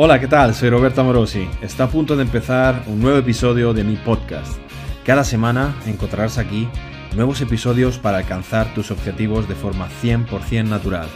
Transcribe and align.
Hola, 0.00 0.20
¿qué 0.20 0.28
tal? 0.28 0.54
Soy 0.54 0.70
Roberto 0.70 1.00
Amorosi. 1.00 1.48
Está 1.60 1.82
a 1.82 1.90
punto 1.90 2.14
de 2.14 2.22
empezar 2.22 2.84
un 2.86 3.00
nuevo 3.00 3.18
episodio 3.18 3.74
de 3.74 3.82
mi 3.82 3.96
podcast. 3.96 4.56
Cada 5.04 5.24
semana 5.24 5.74
encontrarás 5.86 6.38
aquí 6.38 6.68
nuevos 7.16 7.40
episodios 7.40 7.98
para 7.98 8.18
alcanzar 8.18 8.72
tus 8.74 8.92
objetivos 8.92 9.48
de 9.48 9.56
forma 9.56 9.88
100% 10.00 10.68
natural. 10.68 11.08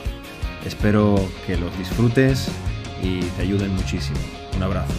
Espero 0.66 1.14
que 1.46 1.56
los 1.56 1.79
disfrutes 1.79 2.48
y 3.00 3.21
te 3.21 3.42
ayuden 3.42 3.72
muchísimo. 3.72 4.18
Un 4.56 4.64
abrazo. 4.64 4.95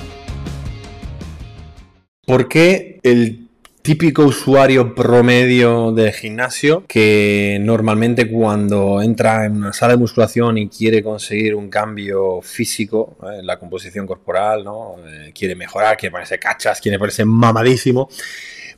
¿Por 2.25 2.47
qué 2.47 3.01
el 3.03 3.42
típico 3.83 4.23
usuario 4.23 4.95
promedio 4.95 5.91
de 5.91 6.13
gimnasio 6.13 6.85
que 6.87 7.57
normalmente 7.61 8.31
cuando 8.31 9.01
entra 9.01 9.45
en 9.45 9.57
una 9.57 9.73
sala 9.73 9.91
de 9.93 9.99
musculación 9.99 10.57
y 10.57 10.69
quiere 10.69 11.03
conseguir 11.03 11.53
un 11.53 11.69
cambio 11.69 12.41
físico 12.41 13.17
¿eh? 13.23 13.39
en 13.39 13.45
la 13.45 13.59
composición 13.59 14.07
corporal, 14.07 14.63
¿no? 14.63 14.95
Eh, 15.05 15.33
quiere 15.35 15.55
mejorar, 15.55 15.97
quiere 15.97 16.11
ponerse 16.11 16.39
cachas, 16.39 16.79
quiere 16.79 16.97
ponerse 16.97 17.25
mamadísimo, 17.25 18.09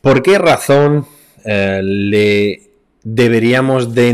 ¿por 0.02 0.24
qué 0.24 0.40
razón 0.40 1.06
eh, 1.44 1.82
le 1.84 2.62
deberíamos 3.04 3.94
de 3.94 4.10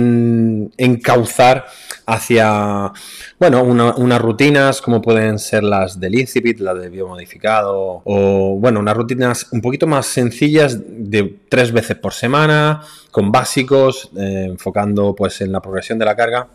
encauzar 0.78 1.68
hacia, 2.06 2.92
bueno, 3.40 3.64
unas 3.64 4.22
rutinas 4.22 4.82
como 4.82 5.02
pueden 5.02 5.40
ser 5.40 5.64
las 5.64 6.00
del 6.00 6.16
Incipit, 6.16 6.60
las 6.60 6.80
de 6.80 6.90
biomodificado, 6.90 8.02
o, 8.04 8.58
bueno, 8.60 8.80
unas 8.80 8.96
rutinas 8.96 9.48
un 9.52 9.62
poquito 9.62 9.88
más 9.88 10.06
sencillas 10.06 10.80
de 10.88 11.40
tres 11.50 11.72
veces 11.72 11.98
por 11.98 12.14
semana, 12.14 12.82
con 13.12 13.32
básicos, 13.32 14.10
eh, 14.18 14.46
enfocando 14.50 15.16
pues 15.16 15.42
en 15.42 15.52
la 15.52 15.62
progresión 15.62 16.00
de 16.00 16.06
la 16.06 16.16
carga. 16.16 16.48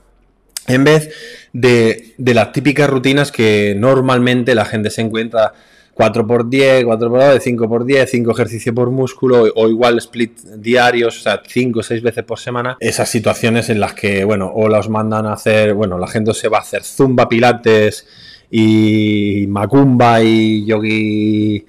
En 0.69 0.83
vez 0.83 1.11
de, 1.53 2.15
de 2.19 2.35
las 2.35 2.53
típicas 2.53 2.91
rutinas 2.91 3.31
que 3.31 3.75
normalmente 3.77 4.55
la 4.55 4.65
gente 4.65 4.91
se 4.91 5.01
encuentra 5.01 5.53
4x10, 5.97 6.85
4x2, 6.85 7.41
5x10, 7.41 8.07
5 8.07 8.31
ejercicios 8.31 8.75
por 8.75 8.91
músculo 8.91 9.47
o 9.55 9.69
igual 9.69 9.97
split 9.99 10.39
diarios, 10.57 11.19
o 11.19 11.21
sea, 11.23 11.43
5 11.47 11.81
o 11.81 11.83
6 11.83 12.03
veces 12.03 12.25
por 12.25 12.39
semana. 12.39 12.77
Esas 12.81 13.09
situaciones 13.09 13.71
en 13.71 13.81
las 13.81 13.95
que, 13.95 14.25
bueno, 14.25 14.53
o 14.55 14.69
los 14.69 14.89
mandan 14.91 15.27
a 15.27 15.33
hacer, 15.33 15.73
bueno, 15.75 15.99
la 15.99 16.07
gente 16.07 16.35
se 16.35 16.49
va 16.49 16.59
a 16.59 16.61
hacer 16.61 16.85
zumba, 16.85 17.29
pilates 17.29 18.07
y 18.51 19.47
macumba 19.49 20.23
y 20.23 20.67
yogi 20.67 21.65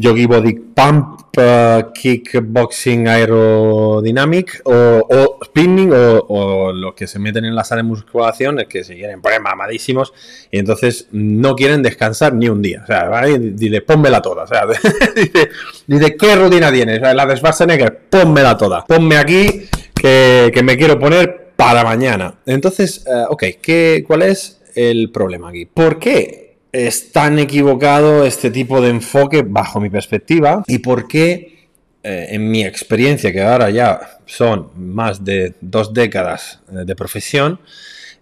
Yogi 0.00 0.26
Body 0.26 0.54
Pump, 0.54 1.36
uh, 1.36 1.92
Kickboxing 1.92 3.08
Aerodynamic 3.08 4.62
o, 4.64 5.40
Spinning 5.44 5.90
o, 5.92 6.72
los 6.72 6.94
que 6.94 7.08
se 7.08 7.18
meten 7.18 7.44
en 7.44 7.56
la 7.56 7.64
sala 7.64 7.82
de 7.82 7.88
musculación 7.88 8.60
es 8.60 8.68
que 8.68 8.84
se 8.84 8.94
quieren 8.94 9.20
poner 9.20 9.40
mamadísimos 9.40 10.12
y 10.52 10.60
entonces 10.60 11.08
no 11.10 11.56
quieren 11.56 11.82
descansar 11.82 12.32
ni 12.32 12.48
un 12.48 12.62
día. 12.62 12.82
O 12.84 12.86
sea, 12.86 13.08
¿vale? 13.08 13.40
dile, 13.40 13.82
pónmela 13.82 14.22
toda. 14.22 14.44
O 14.44 14.46
sea, 14.46 14.66
dice, 15.86 16.16
¿qué 16.16 16.36
rutina 16.36 16.70
tienes? 16.70 17.00
la 17.00 17.26
de 17.26 17.36
Schwarzenegger, 17.36 18.02
pónmela 18.08 18.56
toda. 18.56 18.84
Ponme 18.84 19.16
aquí 19.16 19.66
que, 19.94 20.60
me 20.62 20.76
quiero 20.76 20.96
poner 21.00 21.54
para 21.56 21.82
mañana. 21.82 22.38
Entonces, 22.46 23.04
uh, 23.04 23.32
ok, 23.32 23.44
¿qué, 23.60 24.04
¿cuál 24.06 24.22
es 24.22 24.60
el 24.76 25.10
problema 25.10 25.48
aquí? 25.48 25.66
¿Por 25.66 25.98
qué? 25.98 26.47
Es 26.72 27.12
tan 27.12 27.38
equivocado 27.38 28.24
este 28.24 28.50
tipo 28.50 28.80
de 28.80 28.90
enfoque 28.90 29.42
bajo 29.42 29.80
mi 29.80 29.90
perspectiva 29.90 30.62
y 30.66 30.78
por 30.78 31.08
qué 31.08 31.58
eh, 32.02 32.28
en 32.30 32.50
mi 32.50 32.64
experiencia, 32.64 33.32
que 33.32 33.42
ahora 33.42 33.70
ya 33.70 34.20
son 34.24 34.70
más 34.76 35.24
de 35.24 35.54
dos 35.60 35.92
décadas 35.92 36.60
eh, 36.70 36.84
de 36.84 36.94
profesión, 36.94 37.60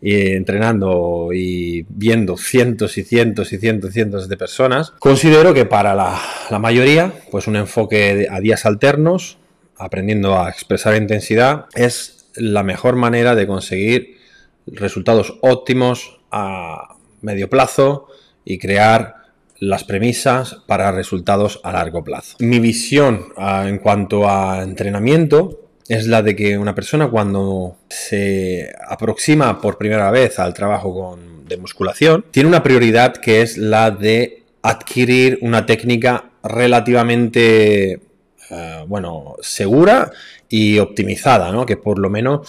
y 0.01 0.33
entrenando 0.33 1.31
y 1.33 1.87
viendo 1.89 2.37
cientos 2.37 2.99
y 2.99 3.03
cientos 3.03 3.53
y 3.53 3.59
cientos 3.59 3.91
y 3.91 3.93
cientos 3.95 4.29
de 4.29 4.37
personas, 4.37 4.93
considero 4.99 5.55
que 5.55 5.65
para 5.65 5.95
la, 5.95 6.21
la 6.51 6.59
mayoría, 6.59 7.13
pues 7.31 7.47
un 7.47 7.57
enfoque 7.57 8.27
a 8.31 8.41
días 8.41 8.67
alternos, 8.67 9.39
aprendiendo 9.77 10.39
a 10.39 10.49
expresar 10.49 10.97
intensidad, 10.97 11.67
es 11.75 12.29
la 12.35 12.63
mejor 12.63 12.97
manera 12.97 13.35
de 13.35 13.47
conseguir 13.47 14.19
resultados 14.67 15.39
óptimos 15.43 16.19
a 16.31 16.97
medio 17.23 17.49
plazo 17.49 18.09
y 18.47 18.59
crear 18.59 19.17
las 19.59 19.85
premisas 19.85 20.57
para 20.67 20.93
resultados 20.93 21.61
a 21.65 21.73
largo 21.73 22.03
plazo. 22.05 22.37
Mi 22.41 22.61
visión 22.61 23.27
ah, 23.37 23.67
en 23.69 23.79
cuanto 23.79 24.29
a 24.29 24.63
entrenamiento 24.63 25.61
es 25.89 26.07
la 26.07 26.23
de 26.23 26.35
que 26.35 26.57
una 26.57 26.75
persona 26.75 27.09
cuando 27.09 27.77
se 27.89 28.73
aproxima 28.89 29.61
por 29.61 29.79
primera 29.79 30.11
vez 30.11 30.39
al 30.39 30.55
trabajo 30.55 31.19
de 31.47 31.57
musculación, 31.59 32.25
tiene 32.31 32.49
una 32.49 32.63
prioridad 32.63 33.17
que 33.17 33.43
es 33.43 33.57
la 33.57 33.91
de 33.91 34.43
adquirir 34.63 35.39
una 35.43 35.65
técnica 35.65 36.31
relativamente, 36.43 38.01
ah, 38.51 38.85
bueno, 38.87 39.37
segura 39.41 40.11
y 40.49 40.79
optimizada, 40.79 41.53
¿no? 41.53 41.67
Que 41.67 41.77
por 41.77 41.99
lo 41.99 42.11
menos 42.11 42.49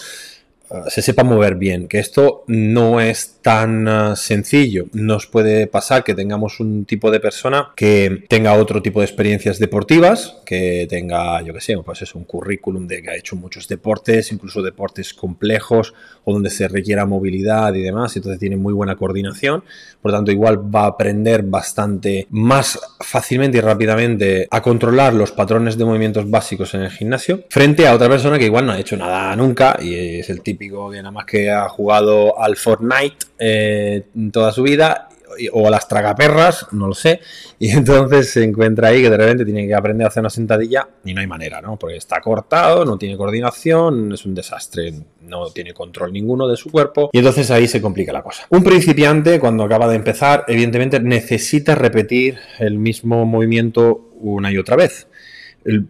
ah, 0.70 0.84
se 0.88 1.02
sepa 1.02 1.24
mover 1.24 1.56
bien, 1.56 1.88
que 1.88 1.98
esto 1.98 2.44
no 2.46 3.00
es 3.00 3.38
tan 3.42 3.88
eh, 3.88 4.16
sencillo. 4.16 4.86
Nos 4.92 5.26
puede 5.26 5.66
pasar 5.66 6.04
que 6.04 6.14
tengamos 6.14 6.60
un 6.60 6.84
tipo 6.84 7.10
de 7.10 7.20
persona 7.20 7.70
que 7.76 8.24
tenga 8.28 8.54
otro 8.54 8.82
tipo 8.82 9.00
de 9.00 9.06
experiencias 9.06 9.58
deportivas, 9.58 10.36
que 10.44 10.86
tenga, 10.88 11.40
yo 11.42 11.54
que 11.54 11.60
sé, 11.60 11.76
pues 11.78 12.02
es 12.02 12.14
un 12.14 12.24
currículum 12.24 12.86
de 12.86 13.02
que 13.02 13.10
ha 13.10 13.16
hecho 13.16 13.36
muchos 13.36 13.68
deportes, 13.68 14.32
incluso 14.32 14.62
deportes 14.62 15.14
complejos 15.14 15.94
o 16.24 16.32
donde 16.32 16.50
se 16.50 16.68
requiera 16.68 17.06
movilidad 17.06 17.74
y 17.74 17.82
demás, 17.82 18.16
entonces 18.16 18.38
tiene 18.38 18.56
muy 18.56 18.72
buena 18.72 18.96
coordinación, 18.96 19.64
por 20.02 20.12
tanto 20.12 20.30
igual 20.30 20.74
va 20.74 20.82
a 20.84 20.88
aprender 20.88 21.42
bastante 21.42 22.26
más 22.30 22.78
fácilmente 23.00 23.58
y 23.58 23.60
rápidamente 23.60 24.46
a 24.50 24.62
controlar 24.62 25.14
los 25.14 25.32
patrones 25.32 25.78
de 25.78 25.84
movimientos 25.84 26.28
básicos 26.28 26.74
en 26.74 26.82
el 26.82 26.90
gimnasio, 26.90 27.44
frente 27.50 27.86
a 27.86 27.94
otra 27.94 28.08
persona 28.08 28.38
que 28.38 28.46
igual 28.46 28.66
no 28.66 28.72
ha 28.72 28.78
hecho 28.78 28.96
nada 28.96 29.34
nunca 29.36 29.78
y 29.80 30.18
es 30.18 30.30
el 30.30 30.42
típico 30.58 30.90
que 30.90 30.96
nada 30.96 31.12
más 31.12 31.24
que 31.24 31.50
ha 31.50 31.68
jugado 31.68 32.38
al 32.40 32.56
Fortnite 32.56 33.26
eh, 33.38 34.02
toda 34.32 34.50
su 34.52 34.64
vida 34.64 35.08
o 35.52 35.68
a 35.68 35.70
las 35.70 35.86
tragaperras, 35.86 36.66
no 36.72 36.88
lo 36.88 36.94
sé, 36.94 37.20
y 37.58 37.70
entonces 37.70 38.30
se 38.30 38.42
encuentra 38.42 38.88
ahí 38.88 39.02
que 39.02 39.10
de 39.10 39.16
repente 39.16 39.44
tiene 39.44 39.68
que 39.68 39.74
aprender 39.74 40.04
a 40.04 40.08
hacer 40.08 40.20
una 40.20 40.30
sentadilla 40.30 40.88
y 41.04 41.14
no 41.14 41.20
hay 41.20 41.28
manera, 41.28 41.60
¿no? 41.60 41.78
Porque 41.78 41.96
está 41.96 42.20
cortado, 42.20 42.84
no 42.84 42.98
tiene 42.98 43.16
coordinación, 43.16 44.12
es 44.12 44.24
un 44.24 44.34
desastre, 44.34 44.94
no 45.20 45.50
tiene 45.50 45.74
control 45.74 46.12
ninguno 46.12 46.48
de 46.48 46.56
su 46.56 46.72
cuerpo 46.72 47.10
y 47.12 47.18
entonces 47.18 47.50
ahí 47.52 47.68
se 47.68 47.80
complica 47.80 48.12
la 48.12 48.22
cosa. 48.22 48.46
Un 48.50 48.64
principiante 48.64 49.38
cuando 49.38 49.62
acaba 49.62 49.86
de 49.88 49.96
empezar, 49.96 50.44
evidentemente 50.48 50.98
necesita 50.98 51.76
repetir 51.76 52.38
el 52.58 52.78
mismo 52.78 53.24
movimiento 53.24 54.08
una 54.20 54.50
y 54.50 54.58
otra 54.58 54.74
vez. 54.74 55.06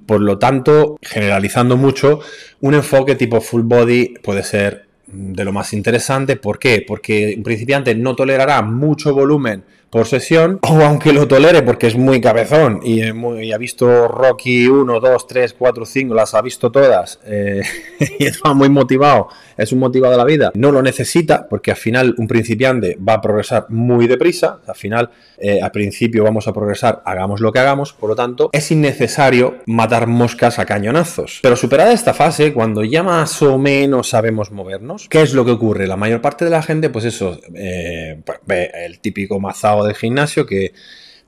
Por 0.07 0.21
lo 0.21 0.39
tanto, 0.39 0.99
generalizando 1.03 1.77
mucho, 1.77 2.21
un 2.61 2.75
enfoque 2.75 3.15
tipo 3.15 3.41
full 3.41 3.63
body 3.63 4.15
puede 4.23 4.43
ser 4.43 4.87
de 5.07 5.45
lo 5.45 5.53
más 5.53 5.73
interesante. 5.73 6.37
¿Por 6.37 6.59
qué? 6.59 6.85
Porque 6.87 7.35
un 7.37 7.43
principiante 7.43 7.95
no 7.95 8.15
tolerará 8.15 8.63
mucho 8.63 9.15
volumen 9.15 9.65
por 9.91 10.07
sesión, 10.07 10.59
o 10.63 10.83
aunque 10.83 11.13
lo 11.13 11.27
tolere 11.27 11.63
porque 11.63 11.87
es 11.87 11.97
muy 11.97 12.21
cabezón 12.21 12.81
y, 12.85 13.03
ha 13.03 13.59
visto 13.59 14.09
Rocky 14.09 14.67
1, 14.67 15.01
2, 15.01 15.27
3, 15.27 15.55
4, 15.59 15.87
5, 15.87 16.15
las 16.15 16.35
ha 16.35 16.43
visto 16.43 16.71
todas 16.71 17.19
eh, 17.25 17.63
y 18.19 18.27
está 18.27 18.53
muy 18.53 18.69
motivado, 18.69 19.29
es 19.57 19.73
un 19.73 19.79
motivado 19.79 20.13
de 20.13 20.19
la 20.19 20.25
vida, 20.25 20.53
no 20.55 20.71
lo 20.73 20.83
necesita 20.83 21.49
porque 21.49 21.71
al 21.71 21.77
final 21.77 22.15
un 22.19 22.29
principiante 22.29 22.97
va 22.97 23.15
a 23.15 23.21
progresar 23.21 23.67
muy 23.71 24.07
deprisa, 24.07 24.61
al 24.67 24.75
final 24.75 25.11
eh, 25.39 25.61
al 25.63 25.71
principio 25.71 26.25
vamos 26.25 26.49
a 26.49 26.53
progresar, 26.53 27.03
hagamos 27.05 27.41
lo 27.41 27.53
que 27.53 27.61
hagamos, 27.61 27.93
por 27.93 28.11
lo 28.11 28.17
tanto 28.17 28.51
es 28.53 28.71
innecesario 28.71 29.59
matar 29.67 30.07
moscas 30.07 30.59
a 30.59 30.67
cañonazos. 30.67 31.41
Pero 31.43 31.57
superada 31.57 31.93
esta 31.93 32.15
fase, 32.15 32.53
cuando 32.53 32.85
ya 32.85 33.03
más 33.03 33.41
o 33.43 33.59
menos 33.59 34.11
sabemos 34.11 34.51
movernos, 34.51 35.09
¿qué 35.09 35.23
es 35.23 35.33
lo 35.33 35.45
que 35.45 35.53
ocurre? 35.53 35.87
La 35.87 35.97
mayor 35.97 36.21
parte 36.21 36.45
de 36.45 36.51
la 36.51 36.63
gente, 36.63 36.91
pues 36.91 37.05
eso, 37.05 37.39
eh, 37.55 38.21
pues 38.25 38.71
el 38.75 38.99
típico 39.01 39.41
mazao 39.41 39.78
del 39.85 39.95
gimnasio 39.95 40.47
que 40.47 40.73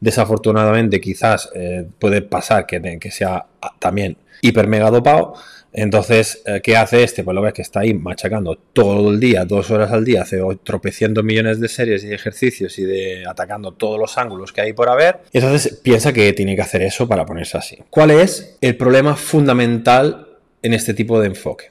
desafortunadamente 0.00 1.00
quizás 1.00 1.50
eh, 1.54 1.86
puede 1.98 2.22
pasar 2.22 2.66
que, 2.66 3.10
sea 3.10 3.46
también 3.78 4.16
hiper 4.40 4.66
mega 4.66 4.90
dopado. 4.90 5.34
Entonces, 5.72 6.42
eh, 6.46 6.60
¿qué 6.62 6.76
hace 6.76 7.04
este? 7.04 7.22
Pues 7.22 7.32
lo 7.32 7.42
ves 7.42 7.52
que 7.52 7.62
está 7.62 7.80
ahí 7.80 7.94
machacando 7.94 8.56
todo 8.56 9.10
el 9.10 9.20
día, 9.20 9.44
dos 9.44 9.70
horas 9.70 9.92
al 9.92 10.04
día, 10.04 10.22
hace 10.22 10.40
tropecientos 10.64 11.22
millones 11.22 11.60
de 11.60 11.68
series 11.68 12.02
y 12.02 12.12
ejercicios 12.12 12.76
y 12.80 12.84
de 12.84 13.24
atacando 13.24 13.72
todos 13.72 13.96
los 13.96 14.18
ángulos 14.18 14.52
que 14.52 14.62
hay 14.62 14.72
por 14.72 14.88
haber. 14.88 15.20
entonces 15.32 15.80
piensa 15.80 16.12
que 16.12 16.32
tiene 16.32 16.56
que 16.56 16.62
hacer 16.62 16.82
eso 16.82 17.06
para 17.06 17.24
ponerse 17.24 17.56
así. 17.56 17.78
¿Cuál 17.88 18.10
es 18.10 18.56
el 18.60 18.76
problema 18.76 19.14
fundamental 19.14 20.26
en 20.60 20.74
este 20.74 20.92
tipo 20.92 21.20
de 21.20 21.28
enfoque? 21.28 21.70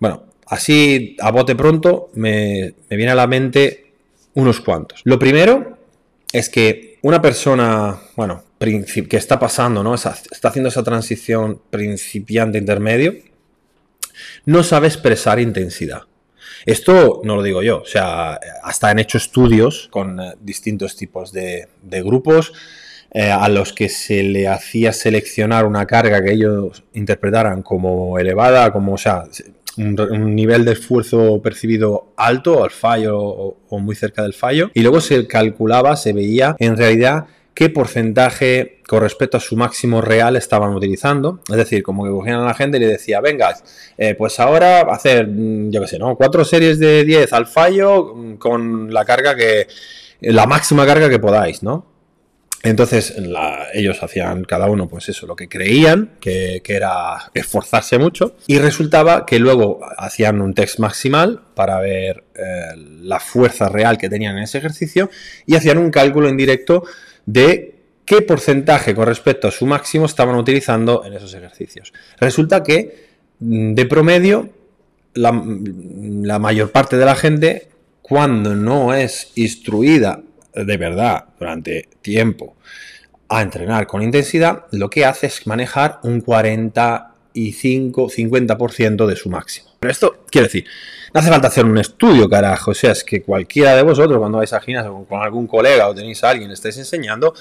Bueno, 0.00 0.24
así 0.46 1.16
a 1.20 1.30
bote 1.30 1.54
pronto 1.54 2.10
me, 2.14 2.74
me 2.90 2.96
viene 2.96 3.12
a 3.12 3.14
la 3.14 3.28
mente 3.28 3.92
unos 4.34 4.60
cuantos. 4.60 5.02
Lo 5.04 5.16
primero 5.16 5.77
es 6.32 6.48
que 6.48 6.98
una 7.02 7.22
persona, 7.22 7.98
bueno, 8.16 8.44
que 8.58 9.16
está 9.16 9.38
pasando, 9.38 9.82
¿no? 9.82 9.94
está 9.94 10.48
haciendo 10.48 10.68
esa 10.68 10.82
transición 10.82 11.60
principiante 11.70 12.58
intermedio, 12.58 13.14
no 14.44 14.62
sabe 14.62 14.88
expresar 14.88 15.38
intensidad. 15.38 16.02
Esto 16.66 17.20
no 17.24 17.36
lo 17.36 17.42
digo 17.42 17.62
yo, 17.62 17.82
o 17.82 17.86
sea, 17.86 18.38
hasta 18.62 18.88
han 18.88 18.98
hecho 18.98 19.16
estudios 19.16 19.88
con 19.90 20.20
eh, 20.20 20.34
distintos 20.40 20.96
tipos 20.96 21.32
de, 21.32 21.68
grupos 21.82 22.52
eh, 23.12 23.30
a 23.30 23.48
los 23.48 23.72
que 23.72 23.88
se 23.88 24.22
le 24.22 24.48
hacía 24.48 24.92
seleccionar 24.92 25.64
una 25.64 25.86
carga 25.86 26.22
que 26.22 26.32
ellos 26.32 26.82
interpretaran 26.94 27.62
como 27.62 28.18
elevada, 28.18 28.72
como, 28.72 28.94
o 28.94 28.98
sea, 28.98 29.24
un, 29.78 30.34
nivel 30.34 30.64
de 30.64 30.72
esfuerzo 30.72 31.40
percibido 31.42 32.12
alto 32.16 32.64
al 32.64 32.70
fallo 32.70 33.18
o, 33.18 33.78
muy 33.78 33.94
cerca 33.94 34.22
del 34.22 34.34
fallo. 34.34 34.70
Y 34.74 34.82
luego 34.82 35.00
se 35.00 35.26
calculaba, 35.26 35.96
se 35.96 36.12
veía 36.12 36.56
en 36.58 36.76
realidad 36.76 37.26
qué 37.54 37.70
porcentaje 37.70 38.80
con 38.86 39.00
respecto 39.00 39.36
a 39.36 39.40
su 39.40 39.56
máximo 39.56 40.00
real 40.00 40.36
estaban 40.36 40.74
utilizando. 40.74 41.40
Es 41.48 41.56
decir, 41.56 41.82
como 41.82 42.04
que 42.04 42.10
cogían 42.10 42.40
a 42.40 42.44
la 42.44 42.54
gente 42.54 42.76
y 42.76 42.80
le 42.80 42.86
decía, 42.86 43.20
venga, 43.20 43.56
eh, 43.96 44.14
pues 44.14 44.38
ahora 44.38 44.82
hacer, 44.82 45.26
mm, 45.26 45.70
yo 45.70 45.80
qué 45.80 45.88
sé, 45.88 45.98
¿no? 45.98 46.16
Cuatro 46.16 46.44
series 46.44 46.78
de 46.78 47.04
10 47.04 47.32
al 47.32 47.46
fallo 47.46 48.14
mm, 48.14 48.34
con 48.36 48.92
la 48.92 49.04
carga 49.04 49.34
que, 49.34 49.66
la 50.20 50.46
máxima 50.46 50.86
carga 50.86 51.08
que 51.08 51.18
podáis, 51.18 51.62
¿no? 51.62 51.86
Entonces 52.68 53.14
ellos 53.72 54.02
hacían 54.02 54.44
cada 54.44 54.66
uno 54.66 54.88
pues 54.88 55.08
eso, 55.08 55.26
lo 55.26 55.36
que 55.36 55.48
creían 55.48 56.12
que, 56.20 56.62
era 56.68 57.30
esforzarse 57.32 57.98
mucho 57.98 58.36
y 58.46 58.58
resultaba 58.58 59.24
que 59.24 59.38
luego 59.38 59.80
hacían 59.96 60.40
un 60.40 60.52
test 60.52 60.78
maximal 60.78 61.40
para 61.54 61.80
ver 61.80 62.24
eh, 62.34 62.76
la 62.76 63.20
fuerza 63.20 63.68
real 63.68 63.96
que 63.96 64.10
tenían 64.10 64.36
en 64.36 64.44
ese 64.44 64.58
ejercicio 64.58 65.10
y 65.46 65.56
hacían 65.56 65.78
un 65.78 65.90
cálculo 65.90 66.28
en 66.28 66.36
directo 66.36 66.84
de 67.24 67.74
qué 68.04 68.20
porcentaje 68.22 68.94
con 68.94 69.06
respecto 69.06 69.48
a 69.48 69.50
su 69.50 69.66
máximo 69.66 70.06
estaban 70.06 70.36
utilizando 70.36 71.04
en 71.04 71.14
esos 71.14 71.32
ejercicios. 71.34 71.92
Resulta 72.20 72.62
que 72.62 73.08
mm, 73.40 73.74
de 73.74 73.86
promedio 73.86 74.50
la, 75.14 75.42
la 76.22 76.38
mayor 76.38 76.70
parte 76.70 76.98
de 76.98 77.04
la 77.04 77.14
gente 77.14 77.68
cuando 78.02 78.54
no 78.54 78.94
es 78.94 79.32
instruida 79.36 80.22
de 80.64 80.76
verdad 80.76 81.26
durante 81.38 81.88
tiempo 82.02 82.56
a 83.28 83.42
entrenar 83.42 83.86
con 83.86 84.02
intensidad, 84.02 84.64
lo 84.72 84.90
que 84.90 85.04
hace 85.04 85.26
es 85.26 85.46
manejar 85.46 86.00
un 86.02 86.24
45-50% 86.24 89.06
de 89.06 89.16
su 89.16 89.28
máximo. 89.28 89.68
Pero 89.78 89.92
esto 89.92 90.24
quiere 90.30 90.46
decir, 90.46 90.64
no 91.12 91.20
hace 91.20 91.28
falta 91.30 91.48
hacer 91.48 91.64
un 91.64 91.78
estudio, 91.78 92.28
carajo. 92.28 92.72
O 92.72 92.74
sea, 92.74 92.92
es 92.92 93.02
que 93.04 93.22
cualquiera 93.22 93.74
de 93.76 93.82
vosotros, 93.82 94.18
cuando 94.18 94.38
vais 94.38 94.52
a 94.52 94.60
gimnasio 94.60 95.06
con 95.08 95.22
algún 95.22 95.46
colega 95.46 95.88
o 95.88 95.94
tenéis 95.94 96.24
a 96.24 96.30
alguien, 96.30 96.50
estáis 96.50 96.76
enseñando, 96.78 97.34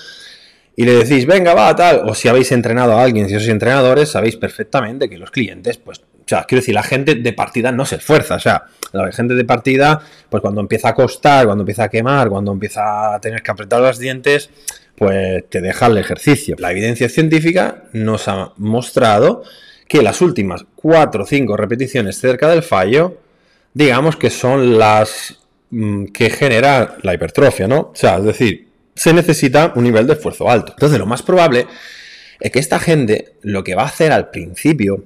y 0.75 0.84
le 0.84 0.94
decís, 0.94 1.25
venga, 1.25 1.56
va, 1.56 1.75
tal, 1.75 2.08
o 2.08 2.13
si 2.13 2.28
habéis 2.28 2.52
entrenado 2.52 2.94
a 2.94 3.02
alguien, 3.02 3.28
si 3.28 3.34
sois 3.34 3.48
entrenadores, 3.48 4.10
sabéis 4.10 4.36
perfectamente 4.36 5.10
que 5.10 5.18
los 5.18 5.31
clientes, 5.31 5.78
pues, 5.78 6.02
o 6.27 6.29
sea, 6.29 6.44
quiero 6.44 6.59
decir, 6.59 6.75
la 6.75 6.83
gente 6.83 7.15
de 7.15 7.31
partida 7.31 7.71
no 7.71 7.85
se 7.85 7.95
esfuerza, 7.95 8.35
o 8.35 8.39
sea, 8.39 8.65
la 8.91 9.09
gente 9.13 9.33
de 9.33 9.45
partida, 9.45 10.01
pues 10.29 10.41
cuando 10.41 10.59
empieza 10.59 10.89
a 10.89 10.94
costar, 10.94 11.45
cuando 11.45 11.62
empieza 11.62 11.85
a 11.85 11.89
quemar, 11.89 12.27
cuando 12.27 12.51
empieza 12.51 13.15
a 13.15 13.21
tener 13.21 13.41
que 13.41 13.50
apretar 13.50 13.79
los 13.79 13.97
dientes, 13.97 14.50
pues 14.95 15.50
te 15.50 15.62
deja 15.62 15.85
el 15.85 15.97
ejercicio. 15.97 16.57
La 16.59 16.71
evidencia 16.71 17.07
científica 17.07 17.83
nos 17.94 18.27
ha 18.27 18.51
mostrado 18.57 19.44
que 19.88 20.01
las 20.01 20.19
últimas 20.19 20.65
4 20.75 21.24
o 21.24 21.25
5 21.25 21.56
repeticiones 21.56 22.19
cerca 22.19 22.50
del 22.50 22.62
fallo, 22.62 23.21
digamos 23.74 24.18
que 24.18 24.29
son 24.29 24.77
las 24.77 25.39
mm, 25.69 26.07
que 26.07 26.29
generan 26.29 26.89
la 27.03 27.13
hipertrofia, 27.13 27.69
¿no? 27.69 27.79
O 27.79 27.95
sea, 27.95 28.18
es 28.18 28.25
decir, 28.25 28.68
se 28.95 29.13
necesita 29.13 29.71
un 29.75 29.85
nivel 29.85 30.06
de 30.07 30.13
esfuerzo 30.13 30.50
alto. 30.50 30.74
Entonces, 30.74 31.00
lo 31.00 31.06
más 31.06 31.24
probable 31.24 31.68
es 32.41 32.51
que 32.51 32.59
esta 32.59 32.79
gente 32.79 33.35
lo 33.44 33.63
que 33.63 33.75
va 33.75 33.83
a 33.83 33.88
hacer 33.88 34.12
al 34.12 34.29
principio 34.29 35.06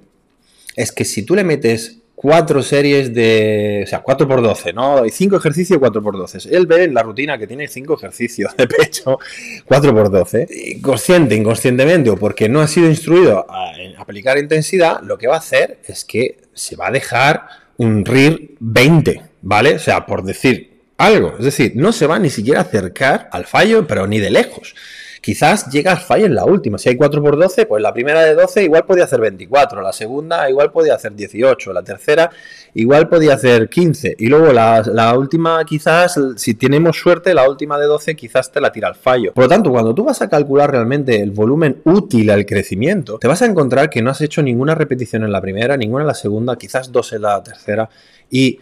es 0.76 0.92
que 0.92 1.06
si 1.06 1.24
tú 1.24 1.36
le 1.36 1.44
metes 1.44 2.02
cuatro 2.22 2.62
series 2.62 3.14
de. 3.16 3.82
O 3.84 3.88
sea, 3.88 4.02
4 4.02 4.28
por 4.28 4.44
12, 4.44 4.74
¿no? 4.74 5.02
Cinco 5.10 5.38
ejercicios 5.38 5.80
4 5.80 6.04
por 6.04 6.16
12. 6.16 6.56
Él 6.56 6.68
ve 6.68 6.84
en 6.84 6.94
la 6.94 7.02
rutina 7.02 7.36
que 7.38 7.48
tiene 7.48 7.68
cinco 7.68 7.96
ejercicios 7.96 8.56
de 8.56 8.68
pecho 8.68 9.18
4 9.66 9.94
por 9.94 10.12
12. 10.12 10.80
Consciente, 10.82 11.34
inconscientemente, 11.34 12.12
o 12.12 12.18
porque 12.18 12.48
no 12.48 12.62
ha 12.62 12.68
sido 12.68 12.88
instruido 12.88 13.46
a, 13.50 13.72
aplicar 13.98 14.38
intensidad, 14.38 15.02
lo 15.02 15.18
que 15.18 15.28
va 15.28 15.36
a 15.36 15.40
hacer 15.40 15.80
es 15.88 16.06
que 16.06 16.38
se 16.54 16.76
va 16.76 16.88
a 16.88 16.92
dejar 16.92 17.48
un 17.78 18.06
RIR 18.06 18.52
20, 18.60 19.22
¿vale? 19.42 19.76
O 19.76 19.80
sea, 19.80 20.06
por 20.06 20.24
decir 20.24 20.70
algo. 20.98 21.36
Es 21.40 21.46
decir, 21.46 21.74
no 21.76 21.92
se 21.92 22.06
va 22.06 22.20
ni 22.20 22.30
siquiera 22.30 22.60
a 22.60 22.64
acercar 22.64 23.30
al 23.32 23.46
fallo, 23.46 23.88
pero 23.88 24.06
ni 24.06 24.20
de 24.20 24.30
lejos. 24.30 24.76
Quizás 25.22 25.70
llega 25.70 25.92
al 25.92 26.00
fallo 26.00 26.26
en 26.26 26.34
la 26.34 26.46
última. 26.46 26.80
Si 26.80 26.90
hay 26.90 26.98
4x12, 26.98 27.68
pues 27.68 27.84
la 27.84 27.94
primera 27.94 28.22
de 28.22 28.34
12 28.34 28.64
igual 28.64 28.86
podía 28.86 29.04
hacer 29.04 29.22
24, 29.22 29.80
la 29.80 29.94
segunda 29.94 30.50
igual 30.50 30.72
podía 30.72 30.96
hacer 30.96 31.14
18, 31.14 31.72
la 31.72 31.84
tercera 31.84 32.32
igual 32.74 33.08
podía 33.08 33.36
hacer 33.36 33.70
15. 33.70 34.16
Y 34.18 34.28
luego 34.28 34.52
la, 34.52 35.16
última 35.16 35.64
quizás, 35.64 36.20
si 36.38 36.56
tenemos 36.56 36.98
suerte, 36.98 37.36
la 37.36 37.48
última 37.48 37.78
de 37.78 37.86
12 37.86 38.16
quizás 38.16 38.52
te 38.52 38.60
la 38.60 38.72
tira 38.72 38.88
al 38.88 38.96
fallo. 38.96 39.32
Por 39.34 39.44
lo 39.44 39.50
tanto, 39.50 39.70
cuando 39.70 39.94
tú 39.94 40.04
vas 40.06 40.24
a 40.24 40.28
calcular 40.28 40.72
realmente 40.72 41.22
el 41.22 41.30
volumen 41.30 41.82
útil 41.86 42.32
al 42.32 42.44
crecimiento, 42.44 43.20
te 43.20 43.28
vas 43.28 43.44
a 43.44 43.46
encontrar 43.46 43.92
que 43.92 44.02
no 44.02 44.10
has 44.10 44.22
hecho 44.22 44.42
ninguna 44.42 44.74
repetición 44.74 45.24
en 45.24 45.32
la 45.32 45.40
primera, 45.40 45.78
ninguna 45.78 46.02
en 46.02 46.08
la 46.08 46.16
segunda, 46.16 46.58
quizás 46.58 46.92
dos 46.92 47.14
en 47.14 47.22
la 47.22 47.44
tercera 47.44 47.88
y 48.32 48.58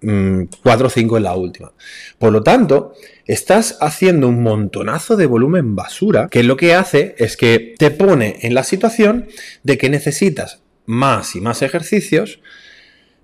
4 0.00 0.86
o 0.86 0.90
5 0.90 1.16
en 1.16 1.22
la 1.22 1.34
última. 1.34 1.72
Por 2.18 2.32
lo 2.32 2.42
tanto, 2.42 2.92
estás 3.26 3.78
haciendo 3.80 4.28
un 4.28 4.42
montonazo 4.42 5.16
de 5.16 5.26
volumen 5.26 5.74
basura 5.74 6.28
que 6.30 6.42
lo 6.42 6.56
que 6.56 6.74
hace 6.74 7.14
es 7.18 7.36
que 7.36 7.74
te 7.78 7.90
pone 7.90 8.38
en 8.42 8.54
la 8.54 8.62
situación 8.62 9.28
de 9.62 9.78
que 9.78 9.90
necesitas 9.90 10.60
más 10.86 11.34
y 11.34 11.40
más 11.40 11.62
ejercicios, 11.62 12.40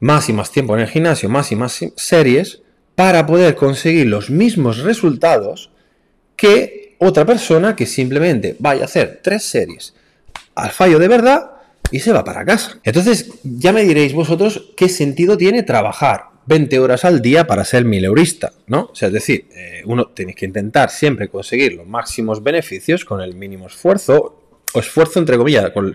más 0.01 0.29
y 0.29 0.33
más 0.33 0.51
tiempo 0.51 0.75
en 0.75 0.81
el 0.81 0.89
gimnasio, 0.89 1.29
más 1.29 1.53
y 1.53 1.57
más 1.57 1.81
series, 1.97 2.63
para 2.97 3.27
poder 3.27 3.55
conseguir 3.55 4.07
los 4.09 4.31
mismos 4.31 4.79
resultados 4.79 5.71
que 6.37 6.97
otra 6.99 7.25
persona 7.25 7.77
que 7.77 7.87
simplemente 7.87 8.57
vaya 8.59 8.83
a 8.83 8.87
hacer 8.87 9.21
tres 9.23 9.45
series 9.45 9.95
al 10.55 10.71
fallo 10.71 10.99
de 10.99 11.09
verdad 11.09 11.53
y 11.91 12.01
se 12.01 12.13
va 12.13 12.25
para 12.25 12.45
casa. 12.45 12.79
Entonces, 12.85 13.31
ya 13.43 13.73
me 13.73 13.85
diréis 13.85 14.13
vosotros 14.13 14.73
qué 14.77 14.89
sentido 14.89 15.37
tiene 15.37 15.63
trabajar 15.63 16.31
20 16.47 16.79
horas 16.79 17.05
al 17.05 17.23
día 17.23 17.47
para 17.47 17.65
ser 17.65 17.85
mileurista, 17.85 18.53
¿no? 18.67 18.91
O 18.93 18.94
sea, 18.94 19.09
es 19.09 19.15
decir, 19.15 19.47
eh, 19.55 19.83
uno 19.85 20.06
tiene 20.06 20.35
que 20.35 20.47
intentar 20.47 20.91
siempre 20.91 21.29
conseguir 21.29 21.75
los 21.75 21.87
máximos 21.87 22.43
beneficios 22.43 23.05
con 23.05 23.21
el 23.21 23.35
mínimo 23.35 23.67
esfuerzo, 23.67 24.39
o 24.73 24.79
esfuerzo 24.79 25.19
entre 25.19 25.37
comillas, 25.37 25.71
con, 25.71 25.91
o 25.91 25.94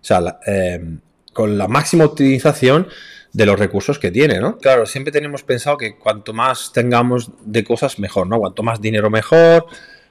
sea, 0.00 0.38
eh, 0.46 0.98
con 1.32 1.58
la 1.58 1.68
máxima 1.68 2.04
optimización 2.04 2.88
de 3.32 3.46
los 3.46 3.58
recursos 3.58 3.98
que 3.98 4.10
tiene, 4.10 4.40
¿no? 4.40 4.58
Claro, 4.58 4.84
siempre 4.86 5.12
tenemos 5.12 5.42
pensado 5.42 5.78
que 5.78 5.96
cuanto 5.96 6.32
más 6.32 6.72
tengamos 6.72 7.30
de 7.44 7.64
cosas, 7.64 7.98
mejor, 7.98 8.26
¿no? 8.26 8.38
Cuanto 8.38 8.62
más 8.62 8.80
dinero, 8.80 9.08
mejor, 9.08 9.66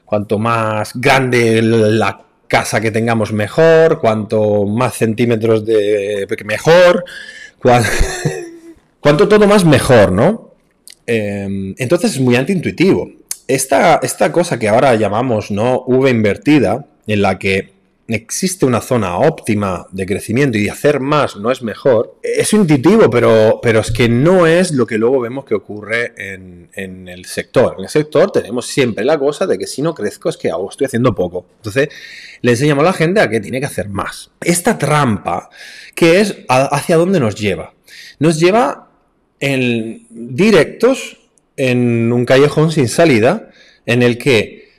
cuanto 0.06 0.40
más 0.40 0.94
grande 0.96 1.62
la 1.62 2.26
casa 2.48 2.82
que 2.82 2.92
tengamos, 2.92 3.32
mejor, 3.32 4.00
cuanto 4.00 4.66
más 4.66 4.96
centímetros 4.96 5.66
de... 5.66 6.28
mejor, 6.44 7.06
Cuanto 7.62 7.90
todo 9.02 9.48
más 9.48 9.66
mejor, 9.66 10.12
¿no? 10.12 10.56
Em, 11.06 11.76
entonces 11.78 12.12
es 12.14 12.20
muy 12.20 12.36
antiintuitivo. 12.36 13.12
Esta, 13.48 14.00
esta 14.02 14.32
cosa 14.32 14.60
que 14.60 14.70
ahora 14.70 14.96
llamamos 14.96 15.52
¿no? 15.52 15.84
V 15.86 16.10
invertida, 16.10 16.86
en 17.08 17.22
la 17.22 17.38
que 17.38 17.74
existe 18.08 18.66
una 18.66 18.82
zona 18.82 19.18
óptima 19.18 19.88
de 19.92 20.06
crecimiento 20.06 20.58
y 20.58 20.68
hacer 20.68 21.00
más 21.00 21.38
no 21.38 21.52
es 21.52 21.62
mejor, 21.62 22.18
es 22.22 22.52
intuitivo, 22.54 23.10
pero, 23.10 23.60
pero 23.62 23.80
es 23.80 23.92
que 23.92 24.10
no 24.10 24.48
es 24.48 24.72
lo 24.72 24.86
que 24.86 24.98
luego 24.98 25.22
vemos 25.22 25.46
que 25.46 25.56
ocurre 25.56 26.14
en, 26.18 26.70
en, 26.74 27.08
el 27.08 27.26
sector. 27.26 27.76
En 27.78 27.86
el 27.86 27.90
sector 27.90 28.32
tenemos 28.32 28.68
siempre 28.68 29.06
la 29.06 29.18
cosa 29.18 29.48
de 29.48 29.58
que 29.58 29.68
si 29.68 29.82
no 29.82 29.94
crezco 29.94 30.30
es 30.30 30.38
que 30.38 30.52
estoy 30.70 30.86
haciendo 30.86 31.16
poco. 31.16 31.46
Entonces 31.58 31.90
le 32.42 32.52
enseñamos 32.52 32.84
a 32.84 32.88
la 32.88 32.94
gente 32.94 33.22
a 33.22 33.30
que 33.30 33.40
tiene 33.40 33.60
que 33.60 33.66
hacer 33.66 33.90
más. 33.90 34.32
Esta 34.42 34.78
trampa, 34.78 35.50
que 35.96 36.20
es 36.20 36.38
hacia 36.50 36.98
dónde 36.98 37.20
nos 37.20 37.36
lleva. 37.36 37.74
Nos 38.20 38.40
lleva 38.40 38.91
en 39.42 40.06
directos 40.10 41.18
en 41.58 42.14
un 42.14 42.26
callejón 42.26 42.72
sin 42.72 42.88
salida 42.88 43.50
en 43.86 44.04
el 44.04 44.18
que 44.18 44.70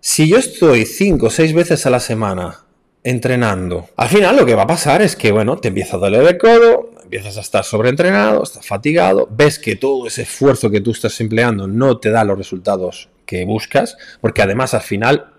si 0.00 0.28
yo 0.28 0.38
estoy 0.38 0.86
cinco 0.86 1.26
o 1.26 1.30
seis 1.30 1.52
veces 1.52 1.84
a 1.84 1.90
la 1.90 2.00
semana 2.00 2.64
entrenando, 3.02 3.90
al 3.96 4.08
final 4.08 4.36
lo 4.36 4.46
que 4.46 4.54
va 4.54 4.62
a 4.62 4.66
pasar 4.66 5.02
es 5.02 5.14
que, 5.16 5.32
bueno, 5.32 5.58
te 5.58 5.68
empieza 5.68 5.96
a 5.96 6.00
doler 6.00 6.22
el 6.22 6.38
codo, 6.38 6.92
empiezas 7.02 7.36
a 7.36 7.40
estar 7.40 7.64
sobreentrenado, 7.64 8.42
estás 8.42 8.66
fatigado, 8.66 9.28
ves 9.30 9.58
que 9.58 9.76
todo 9.76 10.06
ese 10.06 10.22
esfuerzo 10.22 10.70
que 10.70 10.80
tú 10.80 10.92
estás 10.92 11.20
empleando 11.20 11.66
no 11.66 11.98
te 11.98 12.10
da 12.10 12.24
los 12.24 12.38
resultados 12.38 13.08
que 13.26 13.44
buscas, 13.44 13.96
porque 14.20 14.42
además 14.42 14.74
al 14.74 14.80
final 14.82 15.32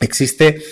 existe, 0.00 0.62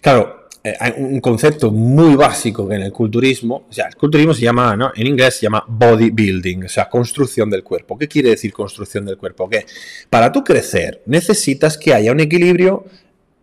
claro, 0.00 0.41
eh, 0.64 0.94
un 0.96 1.20
concepto 1.20 1.72
muy 1.72 2.14
básico 2.14 2.68
que 2.68 2.76
en 2.76 2.82
el 2.82 2.92
culturismo, 2.92 3.66
o 3.68 3.72
sea, 3.72 3.86
el 3.88 3.96
culturismo 3.96 4.32
se 4.32 4.42
llama, 4.42 4.76
¿no? 4.76 4.92
en 4.94 5.06
inglés 5.06 5.34
se 5.36 5.42
llama 5.42 5.64
bodybuilding, 5.66 6.64
o 6.64 6.68
sea, 6.68 6.88
construcción 6.88 7.50
del 7.50 7.64
cuerpo. 7.64 7.98
¿Qué 7.98 8.06
quiere 8.06 8.30
decir 8.30 8.52
construcción 8.52 9.04
del 9.04 9.16
cuerpo? 9.16 9.48
Que 9.48 9.66
para 10.08 10.30
tú 10.30 10.44
crecer 10.44 11.02
necesitas 11.06 11.76
que 11.76 11.92
haya 11.92 12.12
un 12.12 12.20
equilibrio 12.20 12.84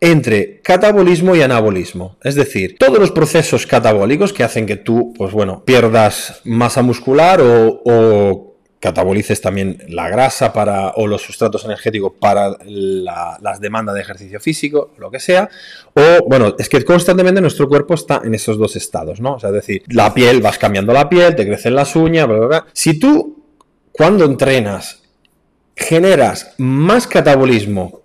entre 0.02 0.62
catabolismo 0.62 1.36
y 1.36 1.42
anabolismo. 1.42 2.18
Es 2.24 2.36
decir, 2.36 2.78
todos 2.80 3.00
los 3.00 3.12
procesos 3.12 3.66
catabólicos 3.66 4.32
que 4.32 4.44
hacen 4.44 4.66
que 4.66 4.78
tú, 4.78 5.14
pues 5.18 5.34
bueno, 5.34 5.64
pierdas 5.66 6.42
masa 6.46 6.82
muscular 6.82 7.42
o, 7.42 8.49
catabolices 8.80 9.42
también 9.42 9.84
la 9.90 10.08
grasa 10.10 10.54
para, 10.54 10.92
o 10.92 11.06
los 11.06 11.22
sustratos 11.22 11.66
energéticos 11.66 12.14
para 12.20 12.58
las 12.66 13.60
demandas 13.60 13.96
de 13.96 14.02
ejercicio 14.02 14.40
físico, 14.40 14.94
lo 14.98 15.12
que 15.12 15.20
sea. 15.20 15.50
O, 15.94 16.28
bueno, 16.28 16.56
es 16.58 16.70
que 16.70 16.84
constantemente 16.86 17.42
nuestro 17.42 17.68
cuerpo 17.68 17.94
está 17.94 18.22
en 18.24 18.34
esos 18.34 18.58
dos 18.58 18.76
estados, 18.76 19.20
¿no? 19.20 19.34
O 19.34 19.40
sea, 19.40 19.50
es 19.50 19.56
decir, 19.56 19.84
la 19.88 20.14
piel, 20.14 20.42
vas 20.42 20.58
cambiando 20.58 20.94
la 20.94 21.10
piel, 21.10 21.36
te 21.36 21.46
crecen 21.46 21.76
las 21.76 21.96
uñas, 21.96 22.28
bla, 22.28 22.38
bla, 22.38 22.48
bla. 22.48 22.66
Si 22.74 22.98
tú, 22.98 23.44
cuando 23.92 24.24
entrenas, 24.24 25.04
generas 25.76 26.54
más 26.58 27.08
catabolismo 27.08 28.02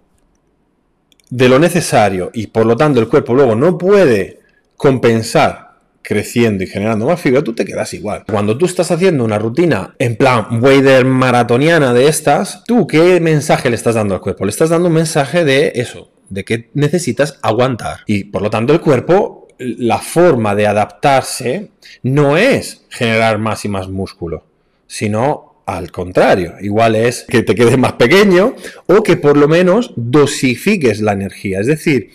de 1.31 1.49
lo 1.49 1.59
necesario 1.59 2.31
y 2.33 2.49
por 2.49 2.67
lo 2.67 2.77
tanto 2.77 3.01
el 3.01 3.09
cuerpo 3.09 3.35
luego 3.35 3.55
no 3.55 3.79
puede 3.79 4.41
compensar 4.77 5.64
creciendo 6.05 6.63
y 6.63 6.67
generando 6.69 7.07
más 7.07 7.21
fibra, 7.21 7.43
tú 7.43 7.55
te 7.55 7.65
quedas 7.65 7.93
igual. 7.95 8.25
Cuando 8.31 8.57
tú 8.57 8.67
estás 8.67 8.91
haciendo 8.91 9.25
una 9.25 9.39
rutina 9.39 9.95
en 9.99 10.17
plan 10.17 10.63
wader 10.63 11.05
maratoniana 11.07 11.93
de 11.93 12.07
estas, 12.07 12.63
tú 12.65 12.87
qué 12.87 13.19
mensaje 13.21 13.71
le 13.71 13.77
estás 13.77 13.97
dando 13.97 14.15
al 14.15 14.21
cuerpo? 14.21 14.45
Le 14.45 14.51
estás 14.51 14.69
dando 14.69 14.89
un 14.89 14.95
mensaje 14.95 15.45
de 15.45 15.73
eso, 15.75 16.11
de 16.29 16.45
que 16.45 16.71
necesitas 16.75 17.39
aguantar. 17.43 18.01
Y 18.07 18.25
por 18.25 18.43
lo 18.43 18.51
tanto 18.51 18.73
el 18.73 18.81
cuerpo, 18.81 19.49
la 19.59 19.99
forma 19.99 20.55
de 20.55 20.67
adaptarse 20.67 21.71
no 22.03 22.37
es 22.37 22.85
generar 22.91 23.39
más 23.39 23.65
y 23.65 23.69
más 23.69 23.89
músculo, 23.89 24.45
sino 24.87 25.55
al 25.67 25.91
contrario, 25.91 26.57
igual 26.61 26.95
es 26.95 27.25
que 27.27 27.43
te 27.43 27.55
quedes 27.55 27.79
más 27.79 27.95
pequeño 27.95 28.55
o 28.87 29.03
que 29.03 29.17
por 29.17 29.39
lo 29.39 29.49
menos 29.49 29.95
dosifiques 29.97 31.01
la 31.01 31.13
energía. 31.13 31.61
Es 31.61 31.67
decir, 31.67 32.11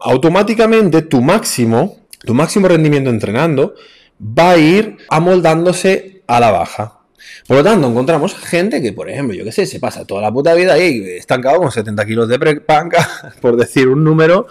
automáticamente 0.00 1.02
tu 1.02 1.20
máximo 1.20 2.03
tu 2.24 2.34
máximo 2.34 2.68
rendimiento 2.68 3.10
entrenando 3.10 3.74
va 4.20 4.52
a 4.52 4.58
ir 4.58 4.96
amoldándose 5.08 6.22
a 6.26 6.40
la 6.40 6.50
baja. 6.50 7.00
Por 7.46 7.58
lo 7.58 7.64
tanto, 7.64 7.88
encontramos 7.88 8.34
gente 8.34 8.80
que, 8.80 8.92
por 8.92 9.10
ejemplo, 9.10 9.36
yo 9.36 9.44
qué 9.44 9.52
sé, 9.52 9.66
se 9.66 9.80
pasa 9.80 10.04
toda 10.04 10.22
la 10.22 10.32
puta 10.32 10.54
vida 10.54 10.74
ahí 10.74 11.04
estancado 11.16 11.58
con 11.58 11.70
70 11.70 12.06
kilos 12.06 12.28
de 12.28 12.38
panca, 12.60 13.34
por 13.40 13.56
decir 13.56 13.88
un 13.88 14.02
número, 14.04 14.46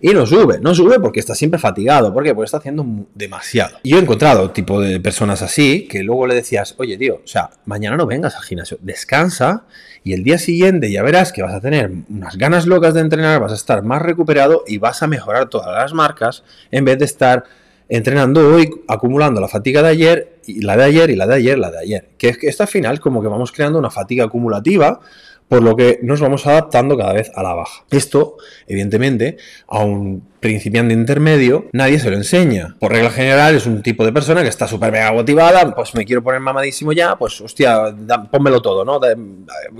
y 0.00 0.08
no 0.08 0.26
sube. 0.26 0.58
No 0.60 0.74
sube 0.74 1.00
porque 1.00 1.20
está 1.20 1.34
siempre 1.34 1.58
fatigado. 1.58 2.12
¿Por 2.12 2.24
qué? 2.24 2.34
Porque 2.34 2.46
está 2.46 2.58
haciendo 2.58 2.86
demasiado. 3.14 3.78
Y 3.82 3.90
yo 3.90 3.98
he 3.98 4.00
encontrado 4.00 4.50
tipo 4.50 4.80
de 4.80 5.00
personas 5.00 5.42
así 5.42 5.86
que 5.88 6.02
luego 6.02 6.26
le 6.26 6.34
decías, 6.34 6.74
oye, 6.78 6.96
tío, 6.96 7.16
o 7.24 7.26
sea, 7.26 7.50
mañana 7.64 7.96
no 7.96 8.06
vengas 8.06 8.36
al 8.36 8.42
gimnasio, 8.42 8.78
descansa 8.80 9.64
y 10.04 10.12
el 10.12 10.22
día 10.22 10.38
siguiente 10.38 10.90
ya 10.90 11.02
verás 11.02 11.32
que 11.32 11.42
vas 11.42 11.54
a 11.54 11.60
tener 11.60 11.90
unas 12.08 12.36
ganas 12.36 12.66
locas 12.66 12.94
de 12.94 13.00
entrenar, 13.00 13.40
vas 13.40 13.52
a 13.52 13.56
estar 13.56 13.82
más 13.82 14.00
recuperado 14.02 14.64
y 14.66 14.78
vas 14.78 15.02
a 15.02 15.06
mejorar 15.06 15.48
todas 15.48 15.74
las 15.74 15.92
marcas 15.92 16.44
en 16.70 16.84
vez 16.84 16.98
de 16.98 17.04
estar 17.04 17.44
entrenando 17.88 18.54
hoy, 18.54 18.70
acumulando 18.86 19.40
la 19.40 19.48
fatiga 19.48 19.82
de 19.82 19.88
ayer, 19.88 20.38
y 20.46 20.62
la 20.62 20.76
de 20.76 20.84
ayer, 20.84 21.10
y 21.10 21.16
la 21.16 21.26
de 21.26 21.34
ayer, 21.34 21.58
la 21.58 21.70
de 21.70 21.78
ayer. 21.78 22.08
Que 22.18 22.28
es 22.28 22.38
que 22.38 22.48
esto 22.48 22.62
al 22.62 22.68
final 22.68 23.00
como 23.00 23.22
que 23.22 23.28
vamos 23.28 23.52
creando 23.52 23.78
una 23.78 23.90
fatiga 23.90 24.24
acumulativa 24.24 25.00
por 25.48 25.62
lo 25.62 25.74
que 25.76 25.98
nos 26.02 26.20
vamos 26.20 26.46
adaptando 26.46 26.96
cada 26.96 27.14
vez 27.14 27.30
a 27.34 27.42
la 27.42 27.54
baja. 27.54 27.84
Esto, 27.90 28.36
evidentemente, 28.66 29.38
a 29.66 29.82
un 29.82 30.28
principiante 30.40 30.94
intermedio 30.94 31.68
nadie 31.72 31.98
se 31.98 32.10
lo 32.10 32.16
enseña. 32.16 32.76
Por 32.78 32.92
regla 32.92 33.10
general 33.10 33.56
es 33.56 33.66
un 33.66 33.82
tipo 33.82 34.04
de 34.04 34.12
persona 34.12 34.42
que 34.42 34.48
está 34.48 34.68
súper 34.68 34.92
mega 34.92 35.12
motivada, 35.12 35.74
pues 35.74 35.94
me 35.94 36.04
quiero 36.04 36.22
poner 36.22 36.40
mamadísimo 36.40 36.92
ya, 36.92 37.16
pues 37.16 37.40
hostia, 37.40 37.94
pónmelo 38.30 38.60
todo, 38.60 38.84
¿no? 38.84 39.00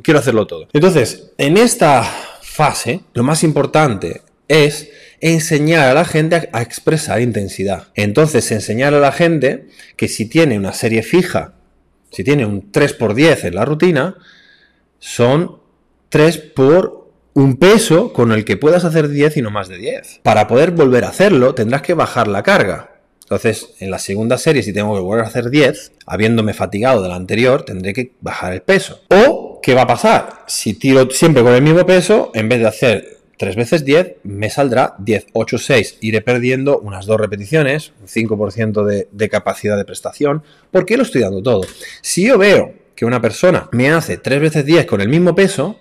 quiero 0.02 0.20
hacerlo 0.20 0.46
todo. 0.46 0.68
Entonces, 0.72 1.32
en 1.36 1.56
esta 1.56 2.02
fase, 2.42 3.00
lo 3.12 3.22
más 3.22 3.44
importante 3.44 4.22
es 4.48 4.90
enseñar 5.20 5.88
a 5.88 5.94
la 5.94 6.04
gente 6.04 6.48
a 6.52 6.62
expresar 6.62 7.20
intensidad. 7.20 7.88
Entonces, 7.94 8.50
enseñar 8.50 8.94
a 8.94 9.00
la 9.00 9.12
gente 9.12 9.66
que 9.96 10.08
si 10.08 10.26
tiene 10.26 10.58
una 10.58 10.72
serie 10.72 11.02
fija, 11.02 11.54
si 12.10 12.24
tiene 12.24 12.46
un 12.46 12.72
3x10 12.72 13.44
en 13.44 13.54
la 13.54 13.64
rutina, 13.64 14.16
son 14.98 15.58
3 16.08 16.38
por 16.54 17.08
un 17.34 17.56
peso 17.56 18.12
con 18.12 18.32
el 18.32 18.44
que 18.44 18.56
puedas 18.56 18.84
hacer 18.84 19.08
10 19.08 19.36
y 19.36 19.42
no 19.42 19.50
más 19.50 19.68
de 19.68 19.78
10. 19.78 20.20
Para 20.22 20.48
poder 20.48 20.72
volver 20.72 21.04
a 21.04 21.08
hacerlo, 21.08 21.54
tendrás 21.54 21.82
que 21.82 21.94
bajar 21.94 22.26
la 22.26 22.42
carga. 22.42 22.98
Entonces, 23.22 23.74
en 23.78 23.90
la 23.90 23.98
segunda 23.98 24.38
serie, 24.38 24.62
si 24.62 24.72
tengo 24.72 24.94
que 24.94 25.02
volver 25.02 25.24
a 25.24 25.28
hacer 25.28 25.50
10, 25.50 25.92
habiéndome 26.06 26.54
fatigado 26.54 27.02
de 27.02 27.10
la 27.10 27.16
anterior, 27.16 27.62
tendré 27.62 27.92
que 27.92 28.12
bajar 28.20 28.54
el 28.54 28.62
peso. 28.62 29.02
O, 29.10 29.60
¿qué 29.62 29.74
va 29.74 29.82
a 29.82 29.86
pasar? 29.86 30.44
Si 30.46 30.74
tiro 30.74 31.10
siempre 31.10 31.42
con 31.42 31.52
el 31.52 31.62
mismo 31.62 31.84
peso, 31.84 32.30
en 32.34 32.48
vez 32.48 32.60
de 32.60 32.66
hacer 32.66 33.18
3 33.36 33.54
veces 33.54 33.84
10, 33.84 34.16
me 34.24 34.50
saldrá 34.50 34.94
10, 34.98 35.26
8, 35.34 35.58
6. 35.58 35.98
Iré 36.00 36.22
perdiendo 36.22 36.80
unas 36.80 37.06
dos 37.06 37.20
repeticiones, 37.20 37.92
un 38.00 38.08
5% 38.08 38.84
de, 38.84 39.08
de 39.12 39.28
capacidad 39.28 39.76
de 39.76 39.84
prestación. 39.84 40.42
¿Por 40.70 40.86
qué 40.86 40.96
lo 40.96 41.02
estoy 41.02 41.20
dando 41.20 41.42
todo? 41.42 41.60
Si 42.00 42.26
yo 42.26 42.38
veo 42.38 42.72
que 42.98 43.04
una 43.04 43.20
persona 43.20 43.68
me 43.70 43.92
hace 43.92 44.16
3 44.16 44.40
veces 44.40 44.64
10 44.64 44.84
con 44.86 45.00
el 45.00 45.08
mismo 45.08 45.32
peso, 45.32 45.78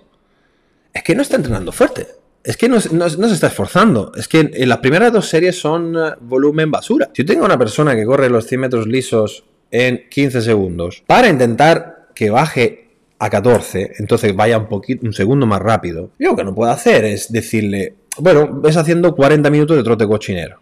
es 0.94 1.02
que 1.02 1.16
no 1.16 1.22
está 1.22 1.34
entrenando 1.34 1.72
fuerte. 1.72 2.06
Es 2.44 2.56
que 2.56 2.68
no, 2.68 2.78
se 2.80 3.34
está 3.34 3.48
esforzando. 3.48 4.12
Es 4.14 4.28
que 4.28 4.48
en 4.54 4.68
las 4.68 4.78
primeras 4.78 5.12
dos 5.12 5.28
series 5.28 5.58
son 5.58 5.96
eh, 5.96 6.12
volumen 6.20 6.70
basura. 6.70 7.10
Si 7.12 7.22
yo 7.22 7.26
tengo 7.26 7.44
una 7.44 7.58
persona 7.58 7.96
que 7.96 8.04
corre 8.04 8.30
los 8.30 8.46
100 8.46 8.60
metros 8.60 8.86
lisos 8.86 9.42
en 9.72 10.08
15 10.08 10.42
segundos, 10.42 11.02
para 11.08 11.28
intentar 11.28 12.06
que 12.14 12.30
baje 12.30 12.90
a 13.18 13.28
14, 13.28 13.94
entonces 13.98 14.36
vaya 14.36 14.56
un 14.56 14.68
poquito, 14.68 15.04
un 15.04 15.12
segundo 15.12 15.44
más 15.44 15.60
rápido, 15.60 16.12
yo 16.20 16.30
lo 16.30 16.36
que 16.36 16.44
no 16.44 16.54
puedo 16.54 16.70
hacer 16.70 17.04
es 17.04 17.32
decirle, 17.32 17.96
bueno, 18.18 18.60
ves 18.62 18.76
haciendo 18.76 19.16
40 19.16 19.50
minutos 19.50 19.76
de 19.76 19.82
trote 19.82 20.06
cochinero. 20.06 20.60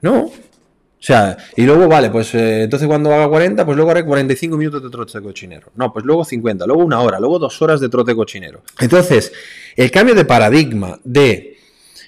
No, 0.00 0.30
o 1.04 1.06
sea, 1.06 1.36
y 1.54 1.64
luego, 1.66 1.86
vale, 1.86 2.08
pues 2.08 2.34
eh, 2.34 2.62
entonces 2.62 2.88
cuando 2.88 3.12
haga 3.12 3.28
40, 3.28 3.66
pues 3.66 3.76
luego 3.76 3.90
haré 3.90 4.06
45 4.06 4.56
minutos 4.56 4.82
de 4.82 4.88
trote 4.88 5.20
cochinero. 5.20 5.70
No, 5.76 5.92
pues 5.92 6.02
luego 6.02 6.24
50, 6.24 6.64
luego 6.64 6.82
una 6.82 6.98
hora, 7.02 7.20
luego 7.20 7.38
dos 7.38 7.60
horas 7.60 7.78
de 7.80 7.90
trote 7.90 8.14
cochinero. 8.14 8.62
Entonces, 8.80 9.30
el 9.76 9.90
cambio 9.90 10.14
de 10.14 10.24
paradigma 10.24 10.98
de 11.04 11.58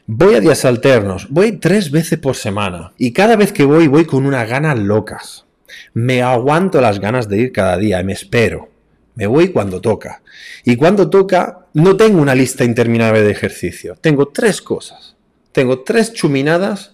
voy 0.07 0.35
a 0.35 0.41
días 0.41 0.65
alternos, 0.65 1.27
voy 1.29 1.59
tres 1.59 1.91
veces 1.91 2.19
por 2.19 2.37
semana 2.37 2.95
y 2.97 3.13
cada 3.13 3.37
vez 3.37 3.53
que 3.53 3.67
voy 3.67 3.87
voy 3.87 4.07
con 4.07 4.25
unas 4.25 4.49
ganas 4.49 4.79
locas. 4.79 5.45
Me 5.93 6.23
aguanto 6.23 6.81
las 6.81 6.99
ganas 6.99 7.29
de 7.29 7.37
ir 7.37 7.53
cada 7.53 7.77
día 7.77 8.01
y 8.01 8.05
me 8.05 8.15
espero. 8.15 8.71
Me 9.15 9.27
voy 9.27 9.49
cuando 9.49 9.83
toca. 9.83 10.23
Y 10.65 10.77
cuando 10.77 11.11
toca, 11.11 11.67
no 11.75 11.99
tengo 11.99 12.23
una 12.23 12.35
lista 12.35 12.65
interminable 12.65 13.21
de 13.21 13.31
ejercicio. 13.31 13.95
Tengo 14.01 14.29
tres 14.29 14.63
cosas. 14.63 15.17
Tengo 15.53 15.81
tres 15.81 16.15
chuminadas 16.15 16.93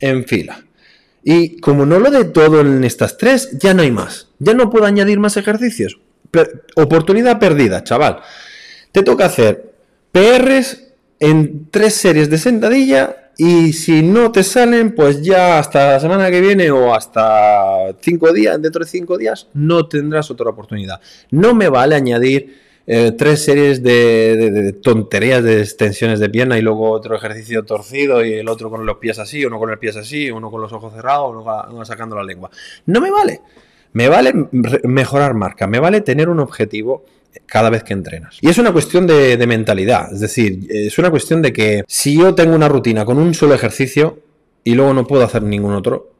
en 0.00 0.24
fila. 0.24 0.64
Y 1.24 1.58
como 1.60 1.86
no 1.86 1.98
lo 1.98 2.10
de 2.10 2.24
todo 2.24 2.60
en 2.60 2.84
estas 2.84 3.16
tres, 3.16 3.56
ya 3.58 3.72
no 3.72 3.82
hay 3.82 3.90
más. 3.90 4.28
Ya 4.38 4.52
no 4.52 4.70
puedo 4.70 4.84
añadir 4.84 5.18
más 5.18 5.36
ejercicios. 5.36 5.98
oportunidad 6.76 7.38
perdida, 7.38 7.82
chaval. 7.82 8.20
Te 8.92 9.02
toca 9.02 9.26
hacer 9.26 9.72
PRs 10.12 10.84
en 11.18 11.68
tres 11.70 11.94
series 11.94 12.28
de 12.28 12.38
sentadilla 12.38 13.30
y 13.36 13.72
si 13.72 14.02
no 14.02 14.30
te 14.30 14.44
salen, 14.44 14.94
pues 14.94 15.22
ya 15.22 15.58
hasta 15.58 15.92
la 15.92 16.00
semana 16.00 16.30
que 16.30 16.40
viene 16.40 16.70
o 16.70 16.94
hasta 16.94 17.94
cinco 18.00 18.32
días, 18.32 18.60
dentro 18.60 18.84
de 18.84 18.90
cinco 18.90 19.16
días, 19.18 19.48
no 19.54 19.88
tendrás 19.88 20.30
otra 20.30 20.50
oportunidad. 20.50 21.00
No 21.30 21.54
me 21.54 21.68
vale 21.68 21.94
añadir 21.94 22.63
eh, 22.86 23.12
tres 23.16 23.42
series 23.42 23.82
de, 23.82 24.76
tonterías 24.82 25.42
de 25.42 25.60
extensiones 25.60 26.20
de 26.20 26.28
pierna 26.28 26.58
y 26.58 26.62
luego 26.62 26.90
otro 26.90 27.16
ejercicio 27.16 27.64
torcido 27.64 28.24
y 28.24 28.34
el 28.34 28.48
otro 28.48 28.68
con 28.70 28.84
los 28.84 28.98
pies 28.98 29.18
así, 29.18 29.44
uno 29.44 29.58
con 29.58 29.70
el 29.70 29.78
pies 29.78 29.96
así, 29.96 30.30
uno 30.30 30.50
con 30.50 30.60
los 30.60 30.72
ojos 30.72 30.92
cerrados, 30.92 31.34
uno, 31.34 31.84
sacando 31.84 32.16
la 32.16 32.22
lengua. 32.22 32.50
No 32.86 33.00
me 33.00 33.10
vale. 33.10 33.40
Me 33.92 34.08
vale 34.08 34.32
mejorar 34.82 35.34
marca, 35.34 35.68
me 35.68 35.78
vale 35.78 36.00
tener 36.00 36.28
un 36.28 36.40
objetivo 36.40 37.04
cada 37.46 37.70
vez 37.70 37.84
que 37.84 37.92
entrenas. 37.92 38.38
Y 38.40 38.48
es 38.48 38.58
una 38.58 38.72
cuestión 38.72 39.06
de, 39.06 39.36
de, 39.36 39.46
mentalidad, 39.46 40.12
es 40.12 40.18
decir, 40.18 40.66
es 40.68 40.98
una 40.98 41.10
cuestión 41.10 41.42
de 41.42 41.52
que 41.52 41.84
si 41.86 42.18
yo 42.18 42.34
tengo 42.34 42.56
una 42.56 42.68
rutina 42.68 43.04
con 43.04 43.18
un 43.18 43.34
solo 43.34 43.54
ejercicio 43.54 44.18
y 44.64 44.74
luego 44.74 44.94
no 44.94 45.06
puedo 45.06 45.22
hacer 45.22 45.44
ningún 45.44 45.74
otro, 45.74 46.10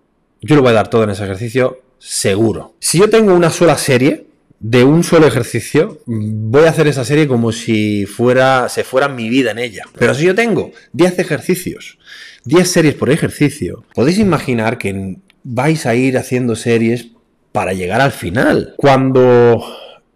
yo 0.40 0.54
lo 0.54 0.62
voy 0.62 0.70
a 0.70 0.74
dar 0.74 0.88
todo 0.88 1.02
en 1.02 1.10
ese 1.10 1.24
ejercicio 1.24 1.80
seguro. 1.98 2.74
Si 2.78 2.98
yo 2.98 3.10
tengo 3.10 3.34
una 3.34 3.50
sola 3.50 3.76
serie, 3.76 4.23
de 4.64 4.82
un 4.82 5.04
solo 5.04 5.26
ejercicio, 5.26 6.00
voy 6.06 6.64
a 6.64 6.70
hacer 6.70 6.86
esa 6.86 7.04
serie 7.04 7.28
como 7.28 7.52
si 7.52 8.06
fuera, 8.06 8.70
se 8.70 8.82
fuera 8.82 9.08
mi 9.08 9.28
vida 9.28 9.50
en 9.50 9.58
ella. 9.58 9.84
Pero 9.98 10.14
si 10.14 10.24
yo 10.24 10.34
tengo 10.34 10.72
10 10.94 11.18
ejercicios, 11.18 11.98
10 12.44 12.66
series 12.66 12.94
por 12.94 13.10
ejercicio, 13.10 13.84
podéis 13.94 14.18
imaginar 14.18 14.78
que 14.78 15.18
vais 15.42 15.84
a 15.84 15.94
ir 15.94 16.16
haciendo 16.16 16.56
series 16.56 17.08
para 17.52 17.74
llegar 17.74 18.00
al 18.00 18.12
final. 18.12 18.72
Cuando 18.78 19.62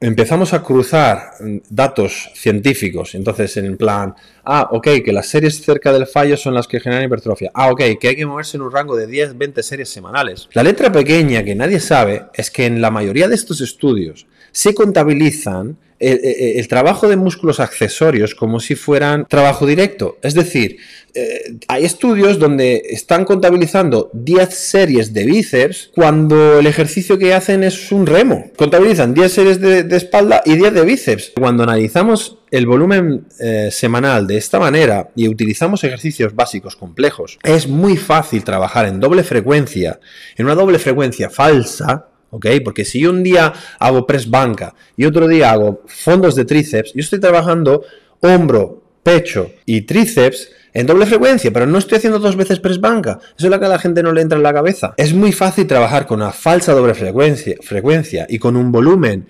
empezamos 0.00 0.54
a 0.54 0.62
cruzar 0.62 1.32
datos 1.68 2.30
científicos, 2.34 3.14
entonces 3.14 3.54
en 3.58 3.76
plan, 3.76 4.14
ah, 4.46 4.66
ok, 4.72 4.88
que 5.04 5.12
las 5.12 5.26
series 5.26 5.60
cerca 5.60 5.92
del 5.92 6.06
fallo 6.06 6.38
son 6.38 6.54
las 6.54 6.66
que 6.66 6.80
generan 6.80 7.04
hipertrofia, 7.04 7.50
ah, 7.52 7.70
ok, 7.70 7.82
que 8.00 8.08
hay 8.08 8.16
que 8.16 8.24
moverse 8.24 8.56
en 8.56 8.62
un 8.62 8.72
rango 8.72 8.96
de 8.96 9.06
10, 9.06 9.36
20 9.36 9.62
series 9.62 9.90
semanales. 9.90 10.48
La 10.54 10.62
letra 10.62 10.90
pequeña 10.90 11.44
que 11.44 11.54
nadie 11.54 11.80
sabe 11.80 12.28
es 12.32 12.50
que 12.50 12.64
en 12.64 12.80
la 12.80 12.90
mayoría 12.90 13.28
de 13.28 13.34
estos 13.34 13.60
estudios 13.60 14.26
se 14.52 14.74
contabilizan 14.74 15.76
el, 16.00 16.68
trabajo 16.68 17.08
de 17.08 17.16
músculos 17.16 17.60
accesorios 17.60 18.34
como 18.34 18.60
si 18.60 18.74
fueran 18.74 19.26
trabajo 19.26 19.66
directo. 19.66 20.18
Es 20.22 20.34
decir, 20.34 20.78
eh, 21.14 21.56
hay 21.66 21.84
estudios 21.84 22.38
donde 22.38 22.82
están 22.90 23.24
contabilizando 23.24 24.10
10 24.12 24.54
series 24.54 25.12
de 25.12 25.24
bíceps 25.24 25.90
cuando 25.94 26.60
el 26.60 26.66
ejercicio 26.66 27.18
que 27.18 27.34
hacen 27.34 27.64
es 27.64 27.90
un 27.90 28.06
remo. 28.06 28.50
Contabilizan 28.56 29.14
10 29.14 29.32
series 29.32 29.60
de, 29.60 29.96
espalda 29.96 30.42
y 30.44 30.54
10 30.54 30.74
de 30.74 30.84
bíceps. 30.84 31.32
Cuando 31.36 31.64
analizamos 31.64 32.38
el 32.50 32.66
volumen 32.66 33.26
eh, 33.40 33.68
semanal 33.70 34.26
de 34.26 34.36
esta 34.36 34.58
manera 34.58 35.10
y 35.16 35.28
utilizamos 35.28 35.82
ejercicios 35.84 36.34
básicos 36.34 36.76
complejos, 36.76 37.38
es 37.42 37.66
muy 37.66 37.96
fácil 37.96 38.44
trabajar 38.44 38.86
en 38.86 39.00
doble 39.00 39.24
frecuencia, 39.24 39.98
en 40.36 40.46
una 40.46 40.54
doble 40.54 40.78
frecuencia 40.78 41.28
falsa, 41.28 42.08
¿ok? 42.30 42.46
Porque 42.64 42.84
si 42.84 43.06
un 43.06 43.22
día 43.22 43.52
hago 43.78 44.06
press 44.06 44.28
banca 44.28 44.74
y 44.96 45.04
otro 45.04 45.28
día 45.28 45.52
hago 45.52 45.82
fondos 45.86 46.34
de 46.34 46.44
tríceps, 46.44 46.92
yo 46.94 47.00
estoy 47.00 47.20
trabajando 47.20 47.82
hombro, 48.20 48.82
pecho 49.02 49.50
y 49.64 49.82
tríceps 49.82 50.50
en 50.74 50.86
doble 50.86 51.06
frecuencia, 51.06 51.52
pero 51.52 51.66
no 51.66 51.78
estoy 51.78 51.98
haciendo 51.98 52.18
dos 52.18 52.36
veces 52.36 52.60
press 52.60 52.80
banca. 52.80 53.18
Eso 53.36 53.46
es 53.46 53.50
lo 53.50 53.58
que 53.58 53.66
a 53.66 53.70
la 53.70 53.78
gente 53.78 54.02
no 54.02 54.12
le 54.12 54.20
entra 54.20 54.36
en 54.36 54.42
la 54.42 54.52
cabeza. 54.52 54.94
Es 54.96 55.14
muy 55.14 55.32
fácil 55.32 55.66
trabajar 55.66 56.06
con 56.06 56.20
una 56.20 56.32
falsa 56.32 56.72
doble 56.72 56.94
frecuencia, 56.94 57.56
frecuencia 57.62 58.26
y 58.28 58.38
con 58.38 58.56
un 58.56 58.70
volumen 58.70 59.26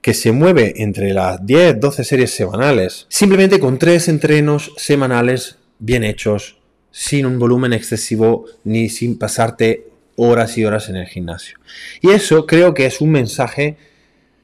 que 0.00 0.14
se 0.14 0.32
mueve 0.32 0.74
entre 0.76 1.12
las 1.12 1.44
10, 1.44 1.78
12 1.78 2.04
series 2.04 2.30
semanales, 2.30 3.06
simplemente 3.08 3.60
con 3.60 3.78
tres 3.78 4.08
entrenos 4.08 4.72
semanales 4.76 5.58
bien 5.78 6.04
hechos, 6.04 6.58
sin 6.90 7.26
un 7.26 7.38
volumen 7.38 7.72
excesivo 7.72 8.46
ni 8.64 8.88
sin 8.88 9.18
pasarte 9.18 9.89
horas 10.20 10.56
y 10.58 10.64
horas 10.64 10.88
en 10.88 10.96
el 10.96 11.06
gimnasio. 11.06 11.58
Y 12.00 12.10
eso 12.10 12.46
creo 12.46 12.74
que 12.74 12.86
es 12.86 13.00
un 13.00 13.10
mensaje 13.10 13.76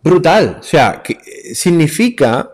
brutal. 0.02 0.58
O 0.60 0.62
sea, 0.62 1.02
que 1.02 1.18
significa 1.54 2.52